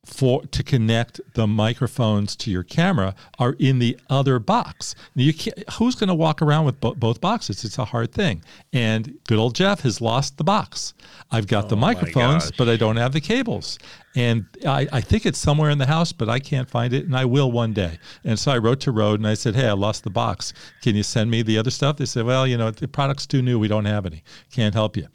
for 0.04 0.44
to 0.46 0.62
connect 0.62 1.20
the 1.34 1.46
microphones 1.46 2.36
to 2.36 2.50
your 2.50 2.62
camera 2.62 3.14
are 3.38 3.56
in 3.58 3.78
the 3.78 3.98
other 4.10 4.38
box. 4.38 4.94
You 5.14 5.32
who's 5.72 5.94
going 5.94 6.08
to 6.08 6.14
walk 6.14 6.42
around 6.42 6.66
with 6.66 6.80
bo- 6.80 6.94
both 6.94 7.20
boxes? 7.20 7.64
It's 7.64 7.78
a 7.78 7.84
hard 7.84 8.12
thing. 8.12 8.42
And 8.72 9.14
good 9.26 9.38
old 9.38 9.54
Jeff 9.54 9.80
has 9.80 10.00
lost 10.00 10.36
the 10.36 10.44
box. 10.44 10.94
I've 11.30 11.46
got 11.46 11.64
oh 11.64 11.68
the 11.68 11.76
microphones, 11.76 12.52
but 12.52 12.68
I 12.68 12.76
don't 12.76 12.96
have 12.96 13.12
the 13.12 13.20
cables. 13.20 13.78
And 14.14 14.46
I, 14.64 14.86
I, 14.92 15.00
think 15.00 15.26
it's 15.26 15.38
somewhere 15.38 15.70
in 15.70 15.78
the 15.78 15.86
house, 15.86 16.12
but 16.12 16.28
I 16.28 16.38
can't 16.38 16.70
find 16.70 16.92
it, 16.92 17.04
and 17.04 17.16
I 17.16 17.24
will 17.24 17.50
one 17.50 17.72
day. 17.72 17.98
And 18.22 18.38
so 18.38 18.52
I 18.52 18.58
wrote 18.58 18.78
to 18.82 18.92
Rode 18.92 19.18
and 19.18 19.26
I 19.26 19.34
said, 19.34 19.56
"Hey, 19.56 19.66
I 19.66 19.72
lost 19.72 20.04
the 20.04 20.10
box. 20.10 20.52
Can 20.82 20.94
you 20.94 21.02
send 21.02 21.30
me 21.32 21.42
the 21.42 21.58
other 21.58 21.70
stuff?" 21.70 21.96
They 21.96 22.06
said, 22.06 22.24
"Well, 22.24 22.46
you 22.46 22.56
know, 22.56 22.70
the 22.70 22.86
product's 22.86 23.26
too 23.26 23.42
new. 23.42 23.58
We 23.58 23.66
don't 23.66 23.86
have 23.86 24.06
any. 24.06 24.22
Can't 24.52 24.74
help 24.74 24.96
you." 24.96 25.08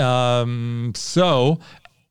Um, 0.00 0.92
so 0.94 1.58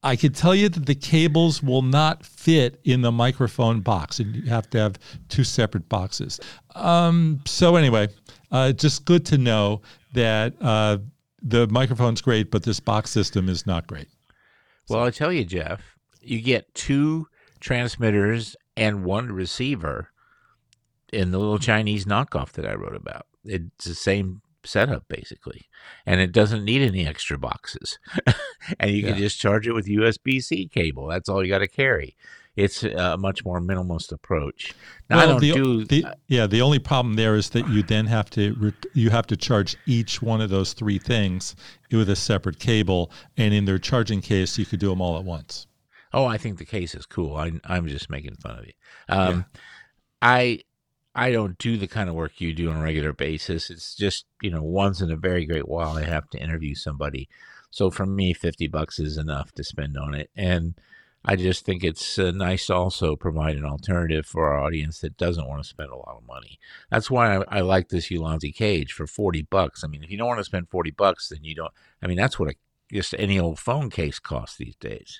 I 0.03 0.15
could 0.15 0.36
tell 0.36 0.53
you 0.53 0.69
that 0.69 0.86
the 0.86 0.95
cables 0.95 1.63
will 1.63 1.81
not 1.81 2.25
fit 2.25 2.79
in 2.83 3.01
the 3.01 3.12
microphone 3.12 3.81
box, 3.81 4.19
and 4.19 4.36
you 4.36 4.43
have 4.43 4.69
to 4.69 4.79
have 4.79 4.99
two 5.27 5.43
separate 5.43 5.89
boxes. 5.89 6.39
Um, 6.75 7.41
so 7.45 7.75
anyway, 7.75 8.10
uh, 8.51 8.73
just 8.73 9.05
good 9.05 9.25
to 9.27 9.38
know 9.38 9.81
that 10.13 10.53
uh, 10.62 10.99
the 11.41 11.67
microphone's 11.67 12.21
great, 12.21 12.51
but 12.51 12.63
this 12.63 12.79
box 12.79 13.12
system 13.12 13.49
is 13.49 13.65
not 13.65 13.88
great. 13.88 14.07
Well, 14.88 15.03
I'll 15.03 15.12
tell 15.12 15.33
you, 15.33 15.43
Jeff, 15.43 15.81
you 16.21 16.41
get 16.41 16.73
two 16.73 17.27
transmitters 17.60 18.55
and 18.75 19.03
one 19.03 19.31
receiver 19.31 20.12
in 21.12 21.31
the 21.31 21.39
little 21.39 21.60
Chinese 21.60 22.05
knockoff 22.05 22.51
that 22.53 22.65
I 22.65 22.75
wrote 22.75 22.95
about. 22.95 23.25
It's 23.43 23.86
the 23.86 23.95
same 23.95 24.41
setup 24.67 25.06
basically, 25.08 25.65
and 26.06 26.21
it 26.21 26.32
doesn't 26.32 26.65
need 26.65 26.82
any 26.82 27.08
extra 27.08 27.38
boxes. 27.38 27.99
and 28.80 28.91
you 28.91 28.97
yeah. 28.97 29.10
can 29.10 29.17
just 29.17 29.39
charge 29.39 29.67
it 29.67 29.73
with 29.73 29.88
USB 29.88 30.41
C 30.41 30.67
cable. 30.67 31.08
That's 31.08 31.30
all 31.30 31.43
you 31.43 31.51
got 31.51 31.60
to 31.60 31.67
carry. 31.67 32.15
It's 32.58 32.82
a 32.82 33.15
much 33.17 33.45
more 33.45 33.62
minimalist 33.62 34.12
approach. 34.12 34.73
Now, 35.12 35.17
well, 35.17 35.25
I 35.25 35.27
don't 35.27 35.41
the, 35.41 35.51
do. 35.53 35.86
The, 35.86 36.17
yeah, 36.27 36.47
the 36.47 36.62
only 36.62 36.80
problem 36.80 37.13
there 37.13 37.36
is 37.36 37.51
that 37.51 37.69
you 37.69 37.84
then 37.84 38.08
have 38.08 38.32
to 38.32 38.73
you 38.95 39.12
have 39.12 39.27
to 39.27 39.38
charge 39.38 39.77
each 39.86 40.23
one 40.23 40.41
of 40.41 40.49
those 40.49 40.73
three 40.73 40.97
things 40.97 41.56
with 41.91 42.10
a 42.10 42.15
separate 42.15 42.58
cable, 42.58 43.12
and 43.38 43.53
in 43.53 43.65
their 43.65 43.77
charging 43.77 44.21
case, 44.21 44.58
you 44.58 44.65
could 44.65 44.80
do 44.80 44.89
them 44.89 45.01
all 45.01 45.19
at 45.19 45.23
once. 45.23 45.67
Oh, 46.13 46.25
I 46.25 46.38
think 46.38 46.58
the 46.58 46.65
case 46.65 46.95
is 46.95 47.06
cool. 47.06 47.36
I, 47.36 47.51
am 47.65 47.88
just 47.88 48.10
making 48.10 48.36
fun 48.36 48.58
of 48.58 48.65
you. 48.65 48.73
Um, 49.08 49.45
yeah. 49.53 49.62
I 50.23 50.60
I 51.17 51.32
don't 51.32 51.58
do 51.58 51.77
the 51.77 51.88
kind 51.88 52.10
of 52.10 52.15
work 52.15 52.39
you 52.39 52.53
do 52.53 52.69
on 52.69 52.77
a 52.77 52.84
regular 52.84 53.12
basis. 53.12 53.71
It's 53.71 53.95
just, 53.95 54.27
you 54.39 54.51
know, 54.51 54.62
once 54.62 55.01
in 55.01 55.10
a 55.12 55.15
very 55.15 55.47
great 55.47 55.67
while 55.67 55.97
I 55.97 56.03
have 56.03 56.30
to 56.30 56.39
interview 56.39 56.75
somebody. 56.75 57.27
So 57.71 57.89
for 57.89 58.06
me, 58.06 58.34
50 58.34 58.67
bucks 58.67 58.99
is 58.99 59.17
enough 59.17 59.51
to 59.53 59.63
spend 59.63 59.97
on 59.97 60.13
it. 60.13 60.30
And 60.36 60.75
I 61.25 61.36
just 61.36 61.65
think 61.65 61.84
it's 61.84 62.19
uh, 62.19 62.30
nice 62.30 62.67
to 62.67 62.75
also 62.75 63.15
provide 63.15 63.56
an 63.56 63.65
alternative 63.65 64.27
for 64.27 64.47
our 64.53 64.63
audience 64.63 64.99
that 64.99 65.17
doesn't 65.17 65.47
want 65.47 65.63
to 65.63 65.67
spend 65.67 65.89
a 65.89 65.95
lot 65.95 66.17
of 66.17 66.27
money. 66.27 66.60
That's 66.91 67.10
why 67.10 67.38
I, 67.38 67.43
I 67.47 67.62
like 67.62 67.89
this 67.89 68.10
Ulanzi 68.10 68.53
cage 68.53 68.93
for 68.93 69.08
40 69.08 69.41
bucks. 69.49 69.84
I 69.84 69.88
mean, 69.88 70.03
if 70.03 70.12
you 70.12 70.19
don't 70.19 70.27
want 70.27 70.39
to 70.39 70.45
spend 70.45 70.69
40 70.69 70.91
bucks, 70.91 71.30
then 71.30 71.39
you 71.43 71.56
don't, 71.56 71.73
I 71.99 72.06
mean, 72.06 72.17
that's 72.17 72.38
what 72.38 72.51
a, 72.51 72.56
just 72.93 73.15
any 73.17 73.39
old 73.39 73.58
phone 73.58 73.89
case 73.89 74.19
costs 74.19 74.58
these 74.58 74.75
days. 74.75 75.19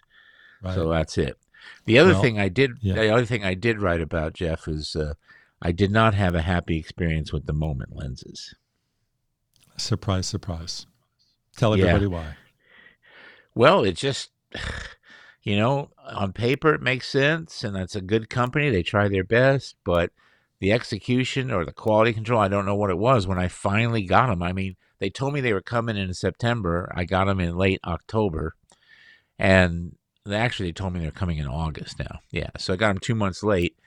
Right. 0.62 0.76
So 0.76 0.90
that's 0.90 1.18
it. 1.18 1.40
The 1.86 1.98
other 1.98 2.14
well, 2.14 2.22
thing 2.22 2.40
I 2.40 2.50
did, 2.50 2.78
yeah. 2.82 2.94
the 2.94 3.10
other 3.10 3.26
thing 3.26 3.44
I 3.44 3.56
did 3.56 3.82
write 3.82 4.00
about 4.00 4.34
Jeff 4.34 4.68
is, 4.68 4.96
uh, 4.96 5.16
I 5.62 5.72
did 5.72 5.92
not 5.92 6.14
have 6.14 6.36
a 6.36 6.42
happy 6.42 6.78
experience 6.78 7.34
with 7.34 7.46
the 7.46 7.54
moment 7.54 7.96
lenses. 7.96 8.54
Surprise, 9.78 10.28
surprise. 10.28 10.86
Tell 11.56 11.74
everybody 11.74 12.06
yeah. 12.06 12.12
why. 12.12 12.36
Well, 13.56 13.84
it 13.84 13.96
just, 13.96 14.30
you 15.44 15.56
know, 15.58 15.90
on 16.06 16.34
paper 16.34 16.74
it 16.74 16.82
makes 16.82 17.10
sense 17.10 17.64
and 17.64 17.76
it's 17.76 17.96
a 17.96 18.02
good 18.02 18.30
company. 18.30 18.70
They 18.70 18.84
try 18.84 19.08
their 19.08 19.24
best, 19.24 19.76
but 19.84 20.12
the 20.60 20.72
execution 20.72 21.52
or 21.52 21.66
the 21.66 21.74
quality 21.74 22.14
control, 22.14 22.40
I 22.40 22.48
don't 22.48 22.66
know 22.66 22.76
what 22.76 22.90
it 22.90 22.98
was 22.98 23.28
when 23.28 23.40
I 23.40 23.48
finally 23.48 24.04
got 24.04 24.28
them. 24.28 24.44
I 24.44 24.54
mean, 24.54 24.76
They 25.00 25.10
told 25.10 25.34
me 25.34 25.42
they 25.42 25.54
were 25.54 25.62
coming 25.62 25.98
in 25.98 26.14
September. 26.14 26.92
I 26.96 27.06
got 27.06 27.26
them 27.26 27.40
in 27.40 27.56
late 27.58 27.80
October, 27.86 28.56
and 29.38 29.96
they 30.26 30.36
actually 30.36 30.70
they 30.70 30.74
told 30.74 30.94
me 30.94 31.00
they're 31.00 31.12
coming 31.12 31.38
in 31.38 31.48
August 31.48 32.00
now. 32.00 32.20
Yeah, 32.32 32.50
so 32.58 32.74
I 32.74 32.78
got 32.78 32.90
them 32.90 33.00
two 33.00 33.16
months 33.16 33.44
late. 33.44 33.78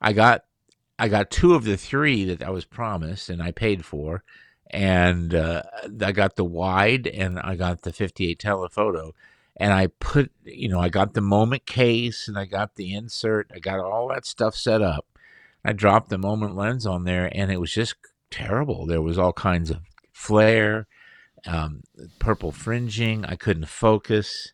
I 0.00 0.12
got 0.12 0.44
I 1.02 1.08
got 1.08 1.32
two 1.32 1.56
of 1.56 1.64
the 1.64 1.76
three 1.76 2.24
that 2.26 2.44
I 2.44 2.50
was 2.50 2.64
promised, 2.64 3.28
and 3.28 3.42
I 3.42 3.50
paid 3.50 3.84
for, 3.84 4.22
and 4.70 5.34
uh, 5.34 5.64
I 6.00 6.12
got 6.12 6.36
the 6.36 6.44
wide 6.44 7.08
and 7.08 7.40
I 7.40 7.56
got 7.56 7.82
the 7.82 7.92
58 7.92 8.38
telephoto, 8.38 9.12
and 9.56 9.72
I 9.72 9.88
put 9.88 10.30
you 10.44 10.68
know 10.68 10.78
I 10.78 10.90
got 10.90 11.14
the 11.14 11.20
moment 11.20 11.66
case 11.66 12.28
and 12.28 12.38
I 12.38 12.44
got 12.44 12.76
the 12.76 12.94
insert, 12.94 13.50
I 13.52 13.58
got 13.58 13.80
all 13.80 14.06
that 14.10 14.24
stuff 14.24 14.54
set 14.54 14.80
up. 14.80 15.04
I 15.64 15.72
dropped 15.72 16.08
the 16.08 16.18
moment 16.18 16.54
lens 16.54 16.86
on 16.86 17.02
there, 17.02 17.28
and 17.32 17.50
it 17.50 17.58
was 17.58 17.72
just 17.72 17.96
terrible. 18.30 18.86
There 18.86 19.02
was 19.02 19.18
all 19.18 19.32
kinds 19.32 19.72
of 19.72 19.80
flare, 20.12 20.86
um, 21.48 21.82
purple 22.20 22.52
fringing. 22.52 23.24
I 23.24 23.34
couldn't 23.34 23.68
focus. 23.68 24.52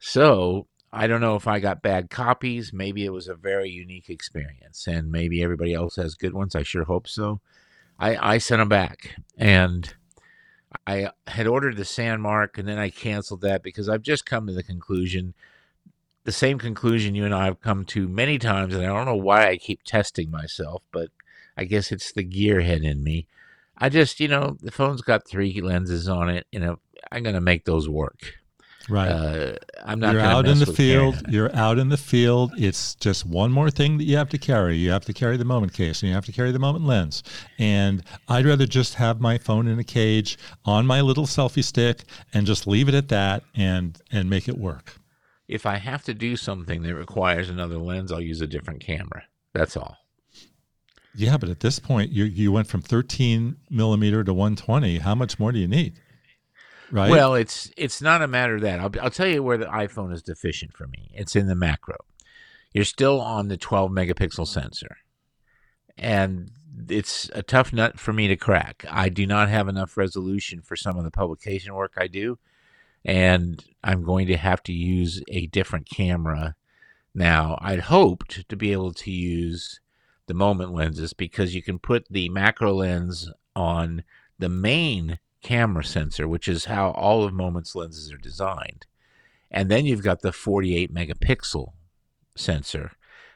So 0.00 0.66
I 0.92 1.06
don't 1.06 1.20
know 1.20 1.36
if 1.36 1.46
I 1.46 1.60
got 1.60 1.82
bad 1.82 2.10
copies. 2.10 2.72
Maybe 2.72 3.04
it 3.04 3.12
was 3.12 3.28
a 3.28 3.34
very 3.34 3.68
unique 3.68 4.08
experience, 4.08 4.86
and 4.86 5.10
maybe 5.10 5.42
everybody 5.42 5.74
else 5.74 5.96
has 5.96 6.14
good 6.14 6.32
ones. 6.32 6.54
I 6.54 6.62
sure 6.62 6.84
hope 6.84 7.08
so. 7.08 7.40
I, 7.98 8.34
I 8.34 8.38
sent 8.38 8.60
them 8.60 8.68
back, 8.68 9.16
and 9.36 9.94
I 10.86 11.10
had 11.26 11.46
ordered 11.46 11.76
the 11.76 11.82
Sandmarc, 11.82 12.58
and 12.58 12.68
then 12.68 12.78
I 12.78 12.90
canceled 12.90 13.40
that 13.42 13.62
because 13.62 13.88
I've 13.88 14.02
just 14.02 14.26
come 14.26 14.46
to 14.46 14.52
the 14.52 14.62
conclusion, 14.62 15.34
the 16.24 16.32
same 16.32 16.58
conclusion 16.58 17.14
you 17.14 17.24
and 17.24 17.34
I 17.34 17.46
have 17.46 17.60
come 17.60 17.84
to 17.86 18.08
many 18.08 18.38
times, 18.38 18.74
and 18.74 18.84
I 18.84 18.88
don't 18.88 19.06
know 19.06 19.16
why 19.16 19.48
I 19.48 19.56
keep 19.56 19.82
testing 19.82 20.30
myself, 20.30 20.82
but 20.92 21.08
I 21.56 21.64
guess 21.64 21.90
it's 21.90 22.12
the 22.12 22.24
gearhead 22.24 22.84
in 22.84 23.02
me. 23.02 23.26
I 23.78 23.88
just, 23.88 24.20
you 24.20 24.28
know, 24.28 24.56
the 24.60 24.70
phone's 24.70 25.02
got 25.02 25.28
three 25.28 25.60
lenses 25.60 26.08
on 26.08 26.30
it. 26.30 26.46
You 26.50 26.60
know, 26.60 26.78
I'm 27.12 27.22
going 27.22 27.34
to 27.34 27.40
make 27.40 27.64
those 27.64 27.88
work. 27.88 28.34
Right. 28.88 29.08
Uh, 29.08 29.56
I'm 29.84 29.98
not 29.98 30.14
you're 30.14 30.22
out 30.22 30.46
in 30.46 30.58
the 30.58 30.66
field. 30.66 31.20
You're 31.28 31.54
out 31.54 31.78
in 31.78 31.88
the 31.88 31.96
field. 31.96 32.52
It's 32.56 32.94
just 32.96 33.26
one 33.26 33.50
more 33.50 33.70
thing 33.70 33.98
that 33.98 34.04
you 34.04 34.16
have 34.16 34.28
to 34.30 34.38
carry. 34.38 34.76
You 34.76 34.90
have 34.90 35.04
to 35.06 35.12
carry 35.12 35.36
the 35.36 35.44
moment 35.44 35.72
case 35.72 36.02
and 36.02 36.08
you 36.08 36.14
have 36.14 36.26
to 36.26 36.32
carry 36.32 36.52
the 36.52 36.58
moment 36.58 36.84
lens. 36.84 37.22
And 37.58 38.04
I'd 38.28 38.46
rather 38.46 38.66
just 38.66 38.94
have 38.94 39.20
my 39.20 39.38
phone 39.38 39.66
in 39.66 39.78
a 39.78 39.84
cage 39.84 40.38
on 40.64 40.86
my 40.86 41.00
little 41.00 41.26
selfie 41.26 41.64
stick 41.64 42.04
and 42.32 42.46
just 42.46 42.66
leave 42.66 42.88
it 42.88 42.94
at 42.94 43.08
that 43.08 43.42
and 43.54 44.00
and 44.12 44.30
make 44.30 44.48
it 44.48 44.56
work. 44.56 44.94
If 45.48 45.66
I 45.66 45.76
have 45.76 46.02
to 46.04 46.14
do 46.14 46.36
something 46.36 46.82
that 46.82 46.94
requires 46.94 47.48
another 47.48 47.78
lens, 47.78 48.12
I'll 48.12 48.20
use 48.20 48.40
a 48.40 48.46
different 48.46 48.80
camera. 48.80 49.24
That's 49.52 49.76
all. 49.76 49.96
Yeah, 51.14 51.38
but 51.38 51.48
at 51.48 51.60
this 51.60 51.78
point, 51.78 52.10
you 52.12 52.24
you 52.24 52.52
went 52.52 52.66
from 52.68 52.82
13 52.82 53.56
millimeter 53.70 54.22
to 54.22 54.34
120. 54.34 54.98
How 54.98 55.14
much 55.14 55.38
more 55.38 55.50
do 55.50 55.58
you 55.58 55.68
need? 55.68 55.98
Right. 56.90 57.10
Well, 57.10 57.34
it's 57.34 57.70
it's 57.76 58.00
not 58.00 58.22
a 58.22 58.28
matter 58.28 58.56
of 58.56 58.62
that. 58.62 58.80
I'll, 58.80 58.92
I'll 59.02 59.10
tell 59.10 59.26
you 59.26 59.42
where 59.42 59.58
the 59.58 59.66
iPhone 59.66 60.12
is 60.12 60.22
deficient 60.22 60.72
for 60.76 60.86
me. 60.86 61.10
It's 61.12 61.34
in 61.34 61.46
the 61.46 61.54
macro. 61.54 61.96
You're 62.72 62.84
still 62.84 63.20
on 63.20 63.48
the 63.48 63.56
12 63.56 63.90
megapixel 63.90 64.46
sensor, 64.46 64.98
and 65.96 66.50
it's 66.88 67.30
a 67.34 67.42
tough 67.42 67.72
nut 67.72 67.98
for 67.98 68.12
me 68.12 68.28
to 68.28 68.36
crack. 68.36 68.84
I 68.88 69.08
do 69.08 69.26
not 69.26 69.48
have 69.48 69.68
enough 69.68 69.96
resolution 69.96 70.62
for 70.62 70.76
some 70.76 70.96
of 70.96 71.04
the 71.04 71.10
publication 71.10 71.74
work 71.74 71.94
I 71.96 72.06
do, 72.06 72.38
and 73.04 73.64
I'm 73.82 74.04
going 74.04 74.26
to 74.28 74.36
have 74.36 74.62
to 74.64 74.72
use 74.72 75.22
a 75.28 75.46
different 75.46 75.88
camera. 75.88 76.54
Now, 77.14 77.58
I'd 77.62 77.80
hoped 77.80 78.48
to 78.48 78.56
be 78.56 78.72
able 78.72 78.92
to 78.92 79.10
use 79.10 79.80
the 80.26 80.34
moment 80.34 80.72
lenses 80.72 81.14
because 81.14 81.54
you 81.54 81.62
can 81.62 81.78
put 81.78 82.06
the 82.10 82.28
macro 82.28 82.74
lens 82.74 83.30
on 83.54 84.04
the 84.38 84.48
main 84.50 85.18
camera 85.46 85.84
sensor, 85.84 86.26
which 86.26 86.48
is 86.48 86.64
how 86.64 86.90
all 86.90 87.22
of 87.24 87.32
Moment's 87.32 87.76
lenses 87.76 88.12
are 88.12 88.18
designed. 88.18 88.84
And 89.48 89.70
then 89.70 89.86
you've 89.86 90.02
got 90.02 90.20
the 90.22 90.32
48 90.32 90.92
megapixel 90.92 91.72
sensor, 92.36 92.90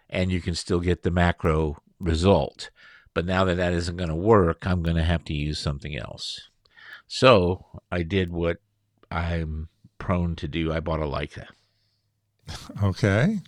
and 0.09 0.33
you 0.33 0.41
can 0.41 0.57
still 0.57 0.81
get 0.81 1.03
the 1.05 1.13
macro 1.13 1.77
result. 2.01 2.71
But 3.15 3.27
now 3.27 3.45
that 3.45 3.57
that 3.59 3.73
isn't 3.73 3.97
going 3.97 4.09
to 4.11 4.17
work, 4.17 4.67
I'm 4.67 4.83
going 4.83 4.97
to 4.97 5.05
have 5.05 5.25
to 5.27 5.35
use 5.35 5.61
something 5.61 5.97
else. 5.97 6.49
So 7.07 7.65
I 7.93 8.03
did 8.03 8.33
what 8.33 8.59
I'm 9.11 9.69
prone 9.99 10.35
to 10.37 10.49
do. 10.49 10.73
I 10.73 10.81
bought 10.81 11.01
a 11.01 11.05
Leica 11.05 11.47
okay. 12.83 13.39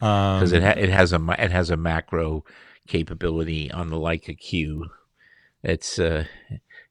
because 0.00 0.52
Um, 0.52 0.58
it 0.58 0.62
ha- 0.64 0.80
it 0.80 0.88
has 0.88 1.12
a 1.12 1.20
it 1.38 1.50
has 1.52 1.70
a 1.70 1.76
macro 1.76 2.44
capability 2.88 3.70
on 3.70 3.90
the 3.90 3.96
Leica 3.96 4.36
Q. 4.36 4.86
It's 5.62 5.98
uh, 5.98 6.24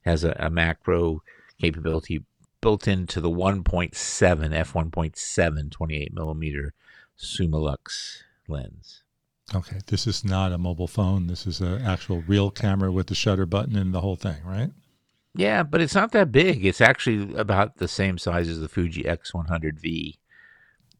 has 0.07 0.23
a, 0.23 0.35
a 0.39 0.49
macro 0.49 1.21
capability 1.61 2.23
built 2.61 2.87
into 2.87 3.21
the 3.21 3.29
1.7 3.29 4.53
f 4.53 4.73
1.7 4.73 5.71
28 5.71 6.13
millimeter 6.13 6.73
Summilux 7.19 8.17
lens. 8.47 9.03
okay. 9.55 9.79
This 9.87 10.07
is 10.07 10.23
not 10.23 10.51
a 10.51 10.57
mobile 10.57 10.87
phone. 10.87 11.27
This 11.27 11.45
is 11.47 11.61
an 11.61 11.81
actual 11.83 12.21
real 12.27 12.49
camera 12.51 12.91
with 12.91 13.07
the 13.07 13.15
shutter 13.15 13.45
button 13.45 13.75
and 13.75 13.93
the 13.93 14.01
whole 14.01 14.15
thing, 14.15 14.37
right? 14.45 14.69
Yeah, 15.35 15.63
but 15.63 15.81
it's 15.81 15.95
not 15.95 16.11
that 16.13 16.31
big. 16.31 16.65
It's 16.65 16.81
actually 16.81 17.35
about 17.35 17.77
the 17.77 17.87
same 17.87 18.17
size 18.17 18.47
as 18.49 18.59
the 18.59 18.67
Fuji 18.67 19.03
X100V. 19.03 20.17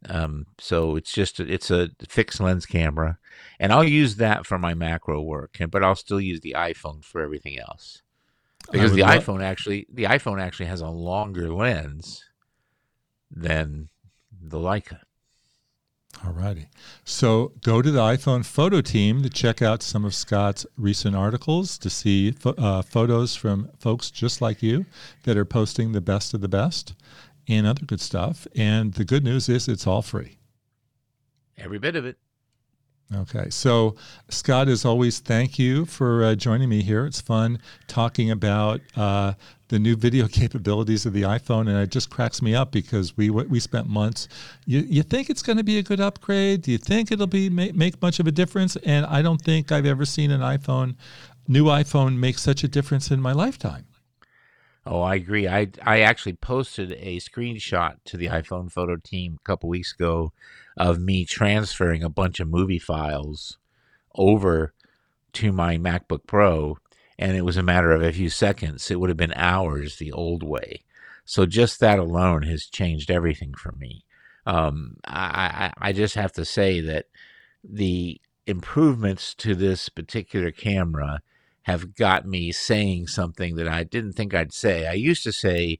Um, 0.09 0.45
so 0.59 0.95
it's 0.95 1.11
just 1.11 1.39
a, 1.39 1.51
it's 1.51 1.71
a 1.71 1.89
fixed 2.07 2.39
lens 2.39 2.65
camera, 2.67 3.17
and 3.59 3.73
I'll 3.73 3.83
use 3.83 4.17
that 4.17 4.45
for 4.45 4.59
my 4.59 4.73
macro 4.75 5.21
work. 5.21 5.57
and- 5.59 5.71
But 5.71 5.83
I'll 5.83 5.95
still 5.95 6.21
use 6.21 6.41
the 6.41 6.55
iPhone 6.57 7.03
for 7.03 7.21
everything 7.21 7.57
else 7.59 8.03
because 8.71 8.93
the 8.93 9.01
iPhone 9.01 9.43
actually 9.43 9.87
the 9.91 10.03
iPhone 10.03 10.41
actually 10.41 10.67
has 10.67 10.81
a 10.81 10.87
longer 10.87 11.51
lens 11.51 12.23
than 13.31 13.89
the 14.41 14.57
Leica. 14.57 14.99
Alrighty. 16.15 16.67
So 17.03 17.53
go 17.61 17.81
to 17.81 17.91
the 17.91 17.99
iPhone 17.99 18.43
photo 18.43 18.81
team 18.81 19.21
to 19.21 19.29
check 19.29 19.61
out 19.61 19.83
some 19.83 20.03
of 20.03 20.15
Scott's 20.15 20.65
recent 20.75 21.15
articles 21.15 21.77
to 21.77 21.89
see 21.89 22.33
uh, 22.43 22.81
photos 22.81 23.35
from 23.35 23.69
folks 23.77 24.09
just 24.09 24.41
like 24.41 24.63
you 24.63 24.85
that 25.23 25.37
are 25.37 25.45
posting 25.45 25.91
the 25.91 26.01
best 26.01 26.33
of 26.33 26.41
the 26.41 26.47
best 26.47 26.95
and 27.47 27.67
other 27.67 27.85
good 27.85 28.01
stuff. 28.01 28.47
And 28.55 28.93
the 28.93 29.05
good 29.05 29.23
news 29.23 29.47
is 29.47 29.67
it's 29.67 29.85
all 29.85 30.01
free. 30.01 30.37
Every 31.57 31.77
bit 31.77 31.95
of 31.95 32.05
it. 32.05 32.17
Okay. 33.15 33.49
So, 33.49 33.95
Scott, 34.27 34.67
as 34.67 34.83
always, 34.83 35.19
thank 35.19 35.57
you 35.57 35.85
for 35.85 36.25
uh, 36.25 36.35
joining 36.35 36.67
me 36.67 36.81
here. 36.81 37.05
It's 37.05 37.21
fun 37.21 37.59
talking 37.87 38.31
about 38.31 38.81
uh, 38.97 39.33
the 39.69 39.79
new 39.79 39.95
video 39.95 40.27
capabilities 40.27 41.05
of 41.05 41.13
the 41.13 41.21
iPhone, 41.21 41.69
and 41.69 41.77
it 41.77 41.89
just 41.89 42.09
cracks 42.09 42.41
me 42.41 42.53
up 42.53 42.71
because 42.71 43.15
we 43.15 43.29
we 43.29 43.59
spent 43.61 43.87
months. 43.87 44.27
You, 44.65 44.79
you 44.79 45.03
think 45.03 45.29
it's 45.29 45.41
going 45.41 45.57
to 45.57 45.63
be 45.63 45.77
a 45.77 45.83
good 45.83 46.01
upgrade? 46.01 46.63
Do 46.63 46.71
you 46.71 46.77
think 46.77 47.11
it'll 47.11 47.27
be 47.27 47.49
make, 47.49 47.75
make 47.75 48.01
much 48.01 48.19
of 48.19 48.27
a 48.27 48.31
difference? 48.31 48.75
And 48.77 49.05
I 49.05 49.21
don't 49.21 49.41
think 49.41 49.71
I've 49.71 49.85
ever 49.85 50.03
seen 50.03 50.31
an 50.31 50.41
iPhone, 50.41 50.95
new 51.47 51.65
iPhone, 51.65 52.17
make 52.17 52.37
such 52.37 52.65
a 52.65 52.67
difference 52.67 53.09
in 53.09 53.21
my 53.21 53.31
lifetime. 53.31 53.85
Oh, 54.89 55.01
I 55.01 55.15
agree. 55.15 55.47
I 55.47 55.67
I 55.83 55.99
actually 56.01 56.33
posted 56.33 56.93
a 56.93 57.17
screenshot 57.17 57.97
to 58.05 58.17
the 58.17 58.27
iPhone 58.27 58.71
photo 58.71 58.95
team 58.95 59.37
a 59.39 59.43
couple 59.43 59.69
weeks 59.69 59.93
ago 59.93 60.31
of 60.77 60.99
me 60.99 61.25
transferring 61.25 62.03
a 62.03 62.09
bunch 62.09 62.39
of 62.39 62.47
movie 62.47 62.79
files 62.79 63.57
over 64.15 64.73
to 65.33 65.51
my 65.51 65.77
MacBook 65.77 66.25
Pro, 66.25 66.77
and 67.19 67.35
it 67.35 67.43
was 67.43 67.57
a 67.57 67.63
matter 67.63 67.91
of 67.91 68.01
a 68.01 68.13
few 68.13 68.29
seconds. 68.29 68.89
It 68.89 68.99
would 68.99 69.09
have 69.09 69.17
been 69.17 69.33
hours 69.35 69.97
the 69.97 70.11
old 70.13 70.41
way. 70.41 70.83
So 71.25 71.45
just 71.45 71.79
that 71.81 71.99
alone 71.99 72.43
has 72.43 72.65
changed 72.65 73.11
everything 73.11 73.53
for 73.55 73.73
me. 73.73 74.05
Um, 74.45 74.97
I, 75.05 75.71
I 75.81 75.89
I 75.89 75.93
just 75.93 76.15
have 76.15 76.31
to 76.33 76.45
say 76.45 76.79
that 76.81 77.07
the 77.63 78.21
improvements 78.45 79.35
to 79.35 79.53
this 79.53 79.89
particular 79.89 80.51
camera 80.51 81.21
have 81.67 81.95
got 81.95 82.25
me 82.25 82.49
saying 82.53 83.07
something 83.07 83.57
that 83.57 83.67
I 83.67 83.83
didn't 83.83 84.13
think 84.13 84.33
I'd 84.33 84.53
say. 84.53 84.87
I 84.87 84.93
used 84.93 85.23
to 85.23 85.33
say 85.33 85.79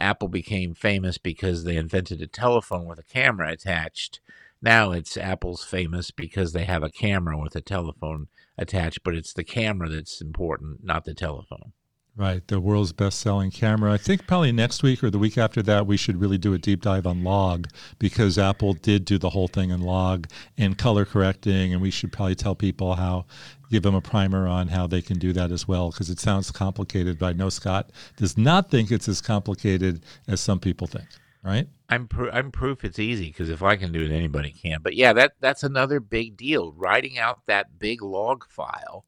Apple 0.00 0.26
became 0.26 0.74
famous 0.74 1.16
because 1.16 1.62
they 1.62 1.76
invented 1.76 2.20
a 2.20 2.26
telephone 2.26 2.86
with 2.86 2.98
a 2.98 3.04
camera 3.04 3.52
attached. 3.52 4.18
Now 4.60 4.90
it's 4.90 5.16
Apple's 5.16 5.62
famous 5.62 6.10
because 6.10 6.52
they 6.52 6.64
have 6.64 6.82
a 6.82 6.90
camera 6.90 7.38
with 7.38 7.54
a 7.54 7.60
telephone 7.60 8.26
attached, 8.58 9.04
but 9.04 9.14
it's 9.14 9.32
the 9.32 9.44
camera 9.44 9.88
that's 9.88 10.20
important, 10.20 10.82
not 10.82 11.04
the 11.04 11.14
telephone. 11.14 11.72
Right, 12.18 12.44
the 12.48 12.58
world's 12.58 12.92
best-selling 12.92 13.52
camera. 13.52 13.92
I 13.92 13.96
think 13.96 14.26
probably 14.26 14.50
next 14.50 14.82
week 14.82 15.04
or 15.04 15.10
the 15.10 15.20
week 15.20 15.38
after 15.38 15.62
that, 15.62 15.86
we 15.86 15.96
should 15.96 16.20
really 16.20 16.36
do 16.36 16.52
a 16.52 16.58
deep 16.58 16.82
dive 16.82 17.06
on 17.06 17.22
log 17.22 17.68
because 18.00 18.36
Apple 18.38 18.72
did 18.72 19.04
do 19.04 19.18
the 19.18 19.30
whole 19.30 19.46
thing 19.46 19.70
in 19.70 19.82
log 19.82 20.26
and 20.56 20.76
color 20.76 21.04
correcting, 21.04 21.72
and 21.72 21.80
we 21.80 21.92
should 21.92 22.10
probably 22.10 22.34
tell 22.34 22.56
people 22.56 22.96
how, 22.96 23.24
give 23.70 23.82
them 23.82 23.94
a 23.94 24.00
primer 24.00 24.46
on 24.46 24.68
how 24.68 24.86
they 24.86 25.02
can 25.02 25.18
do 25.18 25.32
that 25.32 25.50
as 25.52 25.66
well 25.66 25.90
because 25.90 26.10
it 26.10 26.18
sounds 26.18 26.50
complicated. 26.50 27.18
But 27.18 27.26
I 27.26 27.32
know 27.32 27.48
Scott 27.48 27.90
does 28.16 28.36
not 28.36 28.70
think 28.70 28.90
it's 28.90 29.08
as 29.08 29.20
complicated 29.20 30.02
as 30.26 30.40
some 30.40 30.60
people 30.60 30.86
think. 30.86 31.06
Right? 31.42 31.68
I'm 31.88 32.08
pr- 32.08 32.30
I'm 32.30 32.50
proof 32.50 32.84
it's 32.84 32.98
easy 32.98 33.26
because 33.26 33.48
if 33.48 33.62
I 33.62 33.76
can 33.76 33.92
do 33.92 34.02
it, 34.02 34.10
anybody 34.10 34.50
can. 34.50 34.80
But 34.82 34.96
yeah, 34.96 35.12
that 35.14 35.32
that's 35.40 35.62
another 35.62 36.00
big 36.00 36.36
deal. 36.36 36.72
Writing 36.72 37.18
out 37.18 37.46
that 37.46 37.78
big 37.78 38.02
log 38.02 38.44
file 38.48 39.04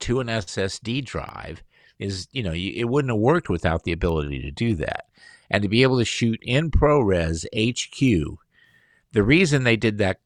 to 0.00 0.20
an 0.20 0.28
SSD 0.28 1.04
drive 1.04 1.62
is 1.98 2.28
you 2.32 2.42
know 2.42 2.52
it 2.54 2.88
wouldn't 2.88 3.12
have 3.12 3.20
worked 3.20 3.48
without 3.48 3.84
the 3.84 3.92
ability 3.92 4.40
to 4.42 4.50
do 4.50 4.74
that 4.76 5.06
and 5.50 5.62
to 5.62 5.68
be 5.68 5.82
able 5.82 5.98
to 5.98 6.04
shoot 6.04 6.38
in 6.42 6.70
ProRes 6.70 7.44
HQ. 7.54 8.38
The 9.12 9.22
reason 9.22 9.64
they 9.64 9.76
did 9.76 9.98
that 9.98 10.20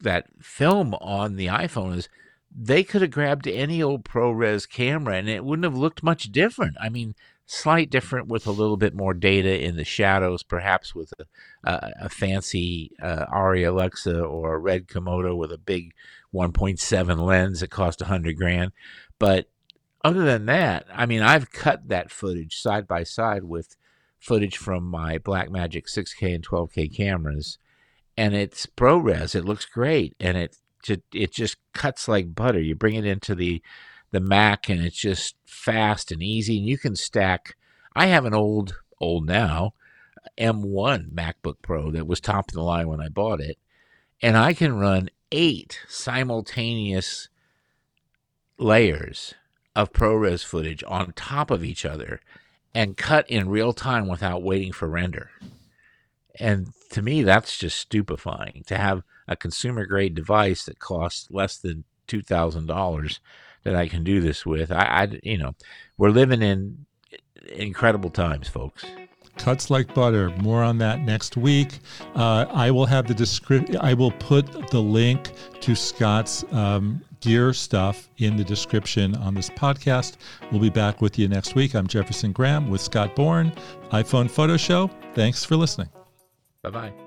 that 0.00 0.26
film 0.40 0.94
on 0.94 1.36
the 1.36 1.46
iPhone 1.46 1.96
is 1.96 2.08
they 2.54 2.84
could 2.84 3.02
have 3.02 3.10
grabbed 3.10 3.48
any 3.48 3.82
old 3.82 4.04
ProRes 4.04 4.68
camera 4.68 5.16
and 5.16 5.28
it 5.28 5.44
wouldn't 5.44 5.64
have 5.64 5.76
looked 5.76 6.02
much 6.02 6.24
different. 6.32 6.76
I 6.80 6.88
mean, 6.88 7.14
slight 7.46 7.90
different 7.90 8.28
with 8.28 8.46
a 8.46 8.50
little 8.50 8.76
bit 8.76 8.94
more 8.94 9.14
data 9.14 9.62
in 9.62 9.76
the 9.76 9.84
shadows, 9.84 10.42
perhaps 10.42 10.94
with 10.94 11.12
a, 11.18 11.70
a, 11.70 11.92
a 12.02 12.08
fancy 12.08 12.92
uh, 13.00 13.26
Arri 13.26 13.66
Alexa 13.66 14.22
or 14.22 14.54
a 14.54 14.58
Red 14.58 14.86
Komodo 14.86 15.36
with 15.36 15.52
a 15.52 15.58
big 15.58 15.92
1.7 16.34 17.18
lens 17.18 17.60
that 17.60 17.70
cost 17.70 18.00
100 18.00 18.36
grand. 18.36 18.72
But 19.18 19.48
other 20.04 20.24
than 20.24 20.46
that, 20.46 20.86
I 20.92 21.06
mean, 21.06 21.22
I've 21.22 21.52
cut 21.52 21.88
that 21.88 22.10
footage 22.10 22.56
side 22.56 22.86
by 22.86 23.04
side 23.04 23.44
with 23.44 23.76
footage 24.18 24.56
from 24.56 24.84
my 24.84 25.18
Blackmagic 25.18 25.84
6K 25.86 26.34
and 26.34 26.46
12K 26.46 26.94
cameras, 26.94 27.58
and 28.16 28.34
it's 28.34 28.66
ProRes. 28.66 29.34
It 29.34 29.44
looks 29.44 29.64
great, 29.64 30.14
and 30.20 30.36
it 30.36 30.56
it 30.90 31.32
just 31.32 31.56
cuts 31.72 32.08
like 32.08 32.34
butter. 32.34 32.60
You 32.60 32.74
bring 32.74 32.94
it 32.94 33.04
into 33.06 33.34
the 33.34 33.62
the 34.10 34.20
Mac, 34.20 34.68
and 34.68 34.80
it's 34.80 35.00
just 35.00 35.36
fast 35.46 36.12
and 36.12 36.22
easy, 36.22 36.58
and 36.58 36.66
you 36.66 36.78
can 36.78 36.96
stack. 36.96 37.56
I 37.94 38.06
have 38.06 38.24
an 38.24 38.34
old 38.34 38.76
old 39.00 39.26
now 39.26 39.74
M1 40.38 41.12
MacBook 41.12 41.56
Pro 41.62 41.90
that 41.90 42.06
was 42.06 42.20
top 42.20 42.48
of 42.48 42.54
the 42.54 42.62
line 42.62 42.88
when 42.88 43.00
I 43.00 43.08
bought 43.08 43.40
it, 43.40 43.58
and 44.20 44.36
I 44.36 44.54
can 44.54 44.78
run 44.78 45.10
eight 45.30 45.80
simultaneous 45.88 47.28
layers 48.58 49.34
of 49.74 49.92
ProRes 49.92 50.44
footage 50.44 50.84
on 50.86 51.12
top 51.12 51.50
of 51.50 51.64
each 51.64 51.84
other 51.84 52.20
and 52.74 52.96
cut 52.96 53.28
in 53.28 53.48
real 53.48 53.72
time 53.72 54.08
without 54.08 54.42
waiting 54.42 54.72
for 54.72 54.88
render. 54.88 55.30
And 56.38 56.72
to 56.90 57.02
me, 57.02 57.22
that's 57.22 57.58
just 57.58 57.78
stupefying 57.78 58.64
to 58.66 58.76
have 58.76 59.02
a 59.28 59.36
consumer 59.36 59.86
grade 59.86 60.14
device 60.14 60.64
that 60.64 60.78
costs 60.78 61.28
less 61.30 61.56
than 61.56 61.84
two 62.06 62.22
thousand 62.22 62.66
dollars 62.66 63.20
that 63.64 63.76
I 63.76 63.88
can 63.88 64.04
do 64.04 64.20
this 64.20 64.44
with. 64.44 64.72
I, 64.72 64.84
I, 64.84 65.20
you 65.22 65.38
know, 65.38 65.54
we're 65.96 66.10
living 66.10 66.42
in 66.42 66.84
incredible 67.48 68.10
times, 68.10 68.48
folks. 68.48 68.84
Cuts 69.38 69.70
like 69.70 69.94
butter. 69.94 70.30
More 70.42 70.62
on 70.62 70.78
that 70.78 71.00
next 71.00 71.36
week. 71.36 71.78
Uh, 72.14 72.46
I 72.50 72.70
will 72.70 72.86
have 72.86 73.06
the 73.06 73.14
description. 73.14 73.78
I 73.80 73.94
will 73.94 74.10
put 74.12 74.70
the 74.70 74.80
link 74.80 75.32
to 75.60 75.74
Scott's 75.74 76.44
um, 76.52 77.02
gear 77.20 77.54
stuff 77.54 78.10
in 78.18 78.36
the 78.36 78.44
description 78.44 79.16
on 79.16 79.34
this 79.34 79.48
podcast. 79.48 80.16
We'll 80.50 80.60
be 80.60 80.70
back 80.70 81.00
with 81.00 81.18
you 81.18 81.28
next 81.28 81.54
week. 81.54 81.74
I'm 81.74 81.86
Jefferson 81.86 82.32
Graham 82.32 82.68
with 82.68 82.82
Scott 82.82 83.16
Bourne, 83.16 83.52
iPhone 83.90 84.30
Photo 84.30 84.58
Show. 84.58 84.90
Thanks 85.14 85.44
for 85.44 85.56
listening. 85.56 85.88
Bye 86.62 86.70
bye. 86.70 87.01